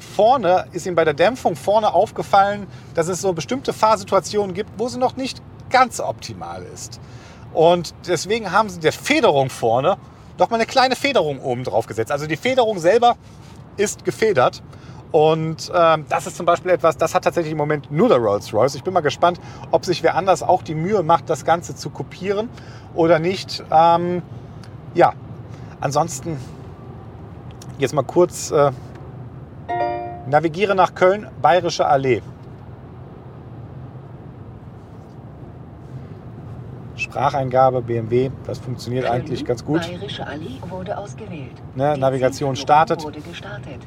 [0.00, 4.88] vorne, ist ihm bei der Dämpfung vorne aufgefallen, dass es so bestimmte Fahrsituationen gibt, wo
[4.88, 7.00] sie noch nicht ganz optimal ist.
[7.52, 9.96] Und deswegen haben sie der Federung vorne
[10.38, 12.10] noch mal eine kleine Federung oben drauf gesetzt.
[12.10, 13.16] Also die Federung selber
[13.76, 14.62] ist gefedert.
[15.12, 18.76] Und ähm, das ist zum Beispiel etwas, das hat tatsächlich im Moment nur der Rolls-Royce.
[18.76, 21.90] Ich bin mal gespannt, ob sich wer anders auch die Mühe macht, das Ganze zu
[21.90, 22.48] kopieren
[22.94, 23.64] oder nicht.
[23.72, 24.22] Ähm,
[24.94, 25.12] ja,
[25.80, 26.38] ansonsten
[27.78, 28.70] jetzt mal kurz äh,
[30.28, 32.22] navigiere nach Köln, Bayerische Allee.
[37.00, 39.80] Spracheingabe, BMW, das funktioniert Köln, eigentlich ganz gut.
[39.82, 41.52] Bayerische Allee wurde ausgewählt.
[41.74, 43.02] Ne, Navigation startet.
[43.02, 43.80] Wurde gestartet.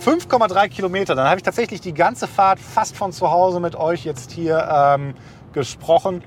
[0.00, 1.14] 5,3 Kilometer.
[1.14, 4.66] Dann habe ich tatsächlich die ganze Fahrt fast von zu Hause mit euch jetzt hier
[4.72, 5.14] ähm,
[5.52, 6.22] gesprochen.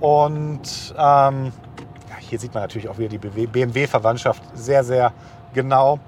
[0.00, 1.52] Und ähm,
[2.08, 5.12] ja, hier sieht man natürlich auch wieder die BMW-Verwandtschaft sehr, sehr
[5.54, 5.98] genau.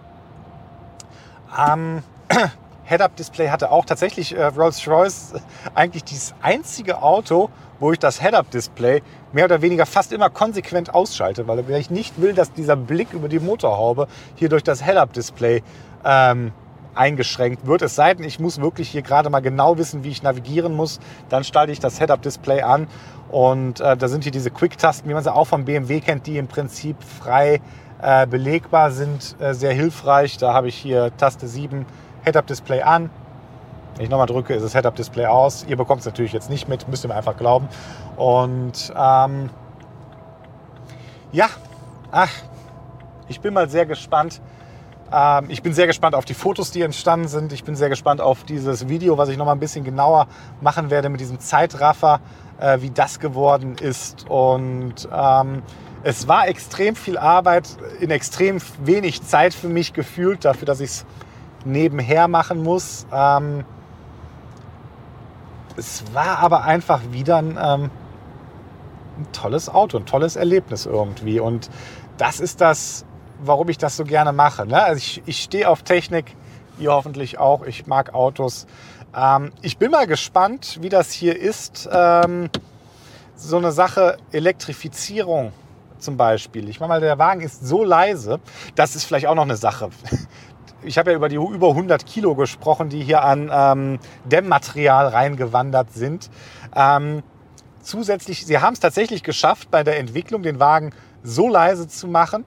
[1.56, 2.02] Ähm,
[2.84, 5.34] Head-Up-Display hatte auch tatsächlich äh, Rolls-Royce
[5.74, 7.48] eigentlich das einzige Auto,
[7.80, 12.32] wo ich das Head-Up-Display mehr oder weniger fast immer konsequent ausschalte, weil ich nicht will,
[12.34, 15.62] dass dieser Blick über die Motorhaube hier durch das Head-Up-Display
[16.04, 16.52] ähm,
[16.94, 17.82] eingeschränkt wird.
[17.82, 20.98] Es sei denn, ich muss wirklich hier gerade mal genau wissen, wie ich navigieren muss.
[21.28, 22.88] Dann schalte ich das Head-Up-Display an
[23.30, 26.38] und äh, da sind hier diese Quick-Tasten, wie man sie auch vom BMW kennt, die
[26.38, 27.60] im Prinzip frei
[28.02, 30.38] äh, belegbar sind, äh, sehr hilfreich.
[30.38, 31.86] Da habe ich hier Taste 7
[32.24, 33.10] Head-Up-Display an.
[33.98, 35.66] Wenn ich nochmal drücke, ist das Head-Up-Display aus.
[35.66, 37.68] Ihr bekommt es natürlich jetzt nicht mit, müsst ihr mir einfach glauben.
[38.14, 39.50] Und ähm,
[41.32, 41.48] ja,
[42.12, 42.30] ach,
[43.26, 44.40] ich bin mal sehr gespannt.
[45.12, 47.52] Ähm, ich bin sehr gespannt auf die Fotos, die entstanden sind.
[47.52, 50.28] Ich bin sehr gespannt auf dieses Video, was ich nochmal ein bisschen genauer
[50.60, 52.20] machen werde mit diesem Zeitraffer,
[52.60, 54.30] äh, wie das geworden ist.
[54.30, 55.64] Und ähm,
[56.04, 60.90] es war extrem viel Arbeit in extrem wenig Zeit für mich gefühlt, dafür, dass ich
[60.90, 61.06] es
[61.64, 63.04] nebenher machen muss.
[63.12, 63.64] Ähm,
[65.78, 67.90] es war aber einfach wieder ein, ähm,
[69.18, 71.40] ein tolles Auto, ein tolles Erlebnis irgendwie.
[71.40, 71.70] Und
[72.18, 73.04] das ist das,
[73.40, 74.66] warum ich das so gerne mache.
[74.66, 74.82] Ne?
[74.82, 76.34] Also ich, ich stehe auf Technik,
[76.78, 77.62] ihr hoffentlich auch.
[77.62, 78.66] Ich mag Autos.
[79.16, 81.88] Ähm, ich bin mal gespannt, wie das hier ist.
[81.90, 82.50] Ähm,
[83.36, 85.52] so eine Sache Elektrifizierung
[85.98, 86.68] zum Beispiel.
[86.68, 88.40] Ich meine mal, der Wagen ist so leise,
[88.74, 89.90] das ist vielleicht auch noch eine Sache.
[90.82, 95.92] Ich habe ja über die über 100 Kilo gesprochen, die hier an ähm, Dämmmaterial reingewandert
[95.92, 96.30] sind.
[96.74, 97.22] Ähm,
[97.82, 102.44] zusätzlich, sie haben es tatsächlich geschafft, bei der Entwicklung den Wagen so leise zu machen,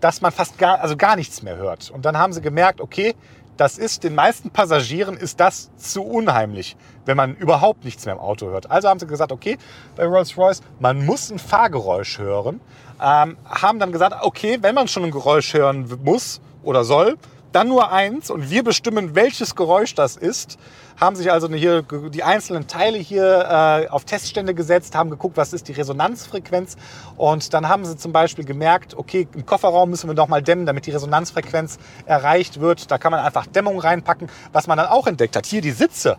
[0.00, 1.90] dass man fast gar, also gar nichts mehr hört.
[1.90, 3.14] Und dann haben sie gemerkt, okay,
[3.56, 6.76] das ist den meisten Passagieren ist das zu unheimlich,
[7.06, 8.70] wenn man überhaupt nichts mehr im Auto hört.
[8.70, 9.56] Also haben sie gesagt, okay,
[9.96, 12.60] bei Rolls-Royce, man muss ein Fahrgeräusch hören.
[13.02, 17.16] Ähm, haben dann gesagt, okay, wenn man schon ein Geräusch hören muss oder soll,
[17.52, 20.58] dann nur eins und wir bestimmen, welches Geräusch das ist.
[21.00, 25.52] Haben sich also hier die einzelnen Teile hier äh, auf Teststände gesetzt, haben geguckt, was
[25.52, 26.76] ist die Resonanzfrequenz
[27.16, 30.66] und dann haben sie zum Beispiel gemerkt, okay, im Kofferraum müssen wir noch mal dämmen,
[30.66, 32.90] damit die Resonanzfrequenz erreicht wird.
[32.90, 34.28] Da kann man einfach Dämmung reinpacken.
[34.52, 36.16] Was man dann auch entdeckt hat, hier die Sitze,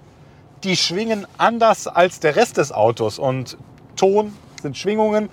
[0.63, 3.57] die schwingen anders als der Rest des Autos und
[3.95, 5.29] Ton sind Schwingungen.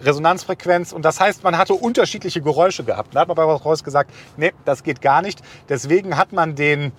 [0.00, 3.14] Resonanzfrequenz und das heißt, man hatte unterschiedliche Geräusche gehabt.
[3.14, 5.40] Da hat man bei Rolls-Royce gesagt, nee, das geht gar nicht.
[5.68, 6.92] Deswegen hat man den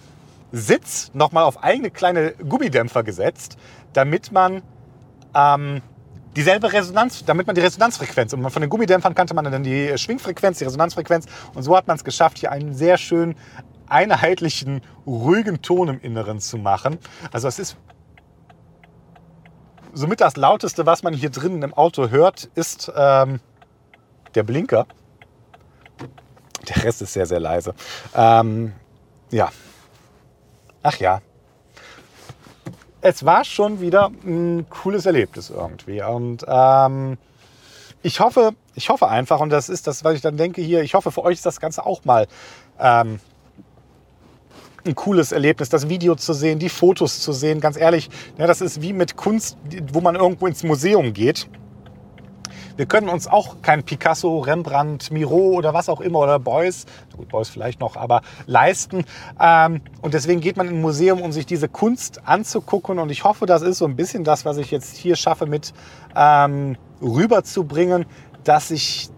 [0.52, 3.58] Sitz nochmal auf eigene kleine Gummidämpfer gesetzt,
[3.94, 4.62] damit man
[5.36, 5.82] ähm,
[6.36, 10.60] dieselbe Resonanz, damit man die Resonanzfrequenz, und von den Gummidämpfern kannte man dann die Schwingfrequenz,
[10.60, 13.36] die Resonanzfrequenz und so hat man es geschafft, hier einen sehr schönen
[13.88, 16.98] einheitlichen, ruhigen Ton im Inneren zu machen.
[17.32, 17.78] Also es ist
[19.98, 23.40] somit das lauteste, was man hier drinnen im Auto hört, ist ähm,
[24.36, 24.86] der Blinker.
[26.68, 27.74] Der Rest ist sehr, sehr leise.
[28.16, 28.74] Ähm,
[29.32, 29.50] ja.
[30.84, 31.22] Ach ja.
[33.02, 36.02] Es war schon wieder ein cooles Erlebnis irgendwie.
[36.04, 37.18] Und ähm,
[38.04, 40.94] ich hoffe, ich hoffe einfach, und das ist das, was ich dann denke hier, ich
[40.94, 42.28] hoffe, für euch ist das Ganze auch mal
[42.80, 43.20] ähm,
[44.88, 47.60] ein cooles Erlebnis, das Video zu sehen, die Fotos zu sehen.
[47.60, 49.58] Ganz ehrlich, ja, das ist wie mit Kunst,
[49.94, 51.48] wo man irgendwo ins Museum geht.
[52.78, 56.86] Wir können uns auch kein Picasso, Rembrandt, Miro oder was auch immer oder Beuys,
[57.16, 59.04] gut, Beuys vielleicht noch, aber leisten.
[59.42, 63.00] Ähm, und deswegen geht man in ein Museum, um sich diese Kunst anzugucken.
[63.00, 65.74] Und ich hoffe, das ist so ein bisschen das, was ich jetzt hier schaffe, mit
[66.16, 68.06] ähm, rüberzubringen,
[68.44, 69.10] dass ich,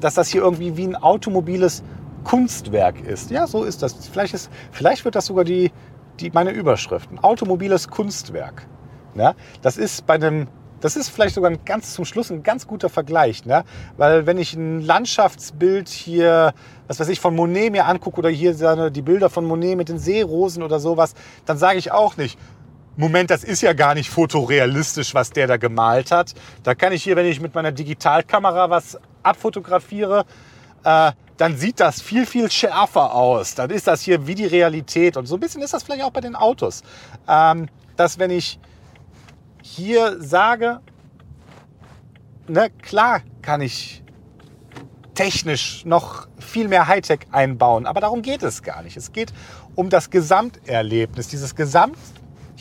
[0.00, 1.82] dass das hier irgendwie wie ein automobiles
[2.24, 3.30] Kunstwerk ist.
[3.30, 4.08] Ja, so ist das.
[4.08, 5.70] Vielleicht, ist, vielleicht wird das sogar die,
[6.20, 7.10] die, meine Überschrift.
[7.12, 8.66] Ein automobiles Kunstwerk.
[9.14, 10.48] Ja, das ist bei einem
[10.84, 13.64] das ist vielleicht sogar ein ganz zum Schluss ein ganz guter Vergleich, ne?
[13.96, 16.52] weil wenn ich ein Landschaftsbild hier,
[16.88, 19.88] was weiß ich, von Monet mir angucke oder hier seine, die Bilder von Monet mit
[19.88, 21.14] den Seerosen oder sowas,
[21.46, 22.38] dann sage ich auch nicht,
[22.96, 26.34] Moment, das ist ja gar nicht fotorealistisch, was der da gemalt hat.
[26.62, 30.26] Da kann ich hier, wenn ich mit meiner Digitalkamera was abfotografiere,
[30.84, 33.54] äh, dann sieht das viel, viel schärfer aus.
[33.54, 35.16] Dann ist das hier wie die Realität.
[35.16, 36.82] Und so ein bisschen ist das vielleicht auch bei den Autos.
[37.28, 38.58] Ähm, dass wenn ich
[39.62, 40.80] hier sage,
[42.46, 44.02] ne, klar kann ich
[45.14, 48.96] technisch noch viel mehr Hightech einbauen, aber darum geht es gar nicht.
[48.96, 49.32] Es geht
[49.74, 51.96] um das Gesamterlebnis, dieses Gesamt.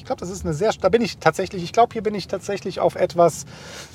[0.04, 2.28] Ich glaube, das ist eine sehr, da bin ich tatsächlich, ich glaube, hier bin ich
[2.28, 3.46] tatsächlich auf etwas,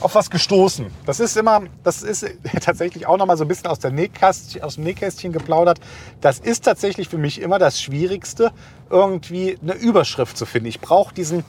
[0.00, 0.86] auf was gestoßen.
[1.04, 2.24] Das ist immer, das ist
[2.62, 5.80] tatsächlich auch nochmal so ein bisschen aus, der Nähkästchen, aus dem Nähkästchen geplaudert.
[6.22, 8.52] Das ist tatsächlich für mich immer das Schwierigste,
[8.88, 10.68] irgendwie eine Überschrift zu finden.
[10.68, 11.44] Ich brauche diesen,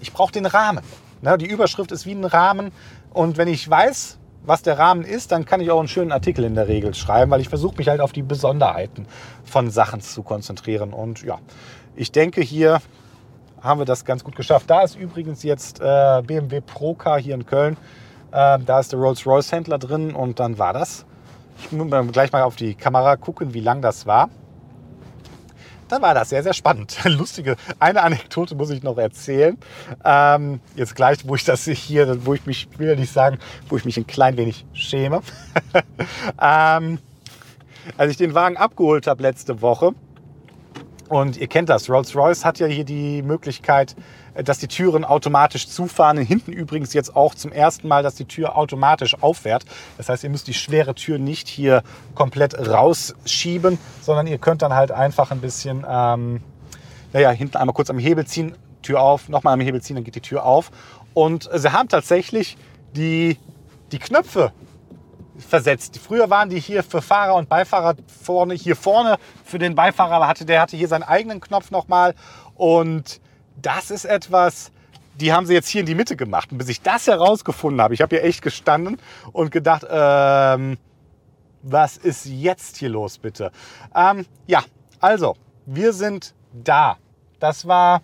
[0.00, 0.84] ich brauche den Rahmen.
[1.20, 2.70] Ne, die Überschrift ist wie ein Rahmen.
[3.12, 6.44] Und wenn ich weiß, was der Rahmen ist, dann kann ich auch einen schönen Artikel
[6.44, 9.08] in der Regel schreiben, weil ich versuche mich halt auf die Besonderheiten
[9.44, 10.92] von Sachen zu konzentrieren.
[10.92, 11.40] Und ja,
[11.96, 12.80] ich denke, hier
[13.66, 14.70] haben wir das ganz gut geschafft.
[14.70, 17.76] Da ist übrigens jetzt äh, BMW Procar hier in Köln.
[18.32, 21.04] Äh, da ist der Rolls-Royce-Händler drin und dann war das.
[21.58, 24.28] Ich muss gleich mal auf die Kamera gucken, wie lang das war
[25.88, 26.98] dann war das sehr, sehr spannend.
[27.04, 29.56] Lustige, eine Anekdote muss ich noch erzählen.
[30.04, 33.38] Ähm, jetzt gleich, wo ich das hier, wo ich mich, will nicht sagen,
[33.68, 35.22] wo ich mich ein klein wenig schäme.
[36.40, 36.98] ähm,
[37.96, 39.92] als ich den Wagen abgeholt habe letzte Woche,
[41.08, 43.94] und ihr kennt das, Rolls-Royce hat ja hier die Möglichkeit,
[44.34, 46.18] dass die Türen automatisch zufahren.
[46.18, 49.64] Hinten übrigens jetzt auch zum ersten Mal, dass die Tür automatisch auffährt.
[49.96, 51.82] Das heißt, ihr müsst die schwere Tür nicht hier
[52.14, 56.40] komplett rausschieben, sondern ihr könnt dann halt einfach ein bisschen, ähm,
[57.12, 60.14] naja, hinten einmal kurz am Hebel ziehen, Tür auf, nochmal am Hebel ziehen, dann geht
[60.14, 60.70] die Tür auf.
[61.14, 62.56] Und sie haben tatsächlich
[62.94, 63.38] die,
[63.92, 64.52] die Knöpfe
[65.38, 65.98] versetzt.
[65.98, 70.44] Früher waren die hier für Fahrer und Beifahrer vorne, hier vorne für den Beifahrer hatte,
[70.44, 72.14] der hatte hier seinen eigenen Knopf nochmal
[72.54, 73.20] und
[73.60, 74.70] das ist etwas,
[75.20, 76.52] die haben sie jetzt hier in die Mitte gemacht.
[76.52, 78.98] Und bis ich das herausgefunden habe, ich habe hier echt gestanden
[79.32, 80.78] und gedacht, ähm,
[81.62, 83.50] was ist jetzt hier los, bitte?
[83.94, 84.62] Ähm, ja,
[85.00, 86.96] also, wir sind da.
[87.40, 88.02] Das war,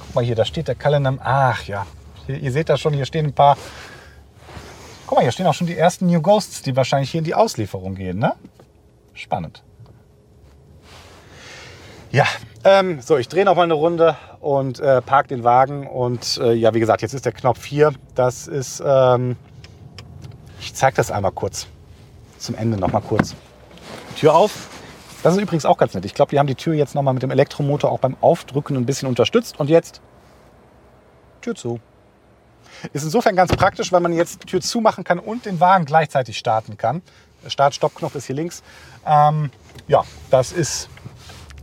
[0.00, 1.16] guck mal hier, da steht der Kalender.
[1.22, 1.86] Ach ja,
[2.26, 3.56] hier, ihr seht das schon, hier stehen ein paar.
[5.06, 7.34] Guck mal, hier stehen auch schon die ersten New Ghosts, die wahrscheinlich hier in die
[7.34, 8.34] Auslieferung gehen, ne?
[9.12, 9.62] Spannend.
[12.10, 12.24] Ja,
[12.64, 15.86] ähm, so, ich drehe noch mal eine Runde und äh, parke den Wagen.
[15.86, 17.92] Und äh, ja, wie gesagt, jetzt ist der Knopf hier.
[18.14, 19.36] Das ist, ähm,
[20.60, 21.66] ich zeige das einmal kurz.
[22.38, 23.34] Zum Ende noch mal kurz.
[24.16, 24.68] Tür auf.
[25.22, 26.04] Das ist übrigens auch ganz nett.
[26.04, 28.76] Ich glaube, die haben die Tür jetzt noch mal mit dem Elektromotor auch beim Aufdrücken
[28.76, 29.58] ein bisschen unterstützt.
[29.58, 30.00] Und jetzt
[31.42, 31.80] Tür zu.
[32.92, 36.38] Ist insofern ganz praktisch, weil man jetzt die Tür zumachen kann und den Wagen gleichzeitig
[36.38, 37.02] starten kann.
[37.46, 38.62] Start-Stopp-Knopf ist hier links.
[39.06, 39.50] Ähm,
[39.88, 40.88] ja, das ist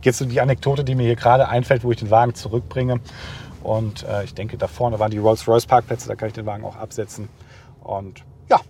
[0.02, 3.00] jetzt so die Anekdote, die mir hier gerade einfällt, wo ich den Wagen zurückbringe.
[3.62, 6.64] Und äh, ich denke, da vorne waren die Rolls-Royce Parkplätze, da kann ich den Wagen
[6.64, 7.28] auch absetzen.
[7.82, 8.60] Und ja,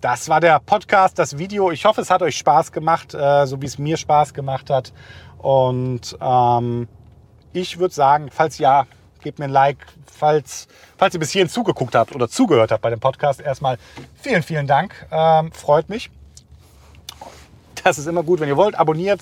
[0.00, 1.70] das war der Podcast, das Video.
[1.70, 4.92] Ich hoffe, es hat euch Spaß gemacht, äh, so wie es mir Spaß gemacht hat.
[5.38, 6.88] Und ähm,
[7.52, 8.86] ich würde sagen, falls ja,
[9.22, 9.78] gebt mir ein Like.
[10.06, 13.78] Falls, falls ihr bis hierhin zugeguckt habt oder zugehört habt bei dem Podcast, erstmal
[14.20, 14.94] vielen, vielen Dank.
[15.10, 16.10] Ähm, freut mich.
[17.82, 18.78] Das ist immer gut, wenn ihr wollt.
[18.78, 19.20] Abonniert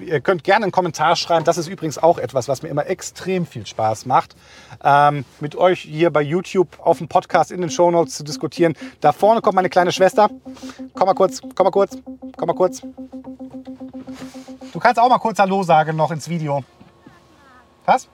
[0.00, 1.44] Ihr könnt gerne einen Kommentar schreiben.
[1.44, 4.34] Das ist übrigens auch etwas, was mir immer extrem viel Spaß macht,
[4.82, 8.74] ähm, mit euch hier bei YouTube auf dem Podcast in den Shownotes zu diskutieren.
[9.00, 10.30] Da vorne kommt meine kleine Schwester.
[10.94, 11.96] Komm mal kurz, komm mal kurz,
[12.36, 12.80] komm mal kurz.
[14.72, 16.64] Du kannst auch mal kurz Hallo sagen noch ins Video.
[17.84, 18.08] Was?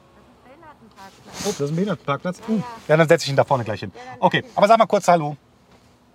[1.45, 2.41] Oh, das ist ein Behindertenparkplatz.
[2.49, 2.61] Uh.
[2.89, 3.93] Ja, dann setze ich ihn da vorne gleich hin.
[4.19, 5.37] Okay, aber sag mal kurz Hallo.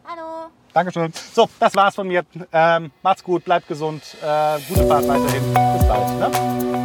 [0.06, 0.50] Hallo.
[0.74, 1.12] Dankeschön.
[1.34, 2.26] So, das war's von mir.
[2.52, 4.04] Ähm, macht's gut, bleibt gesund.
[4.22, 5.44] Äh, gute Fahrt weiterhin.
[5.54, 6.20] Bis bald.
[6.20, 6.85] Ne?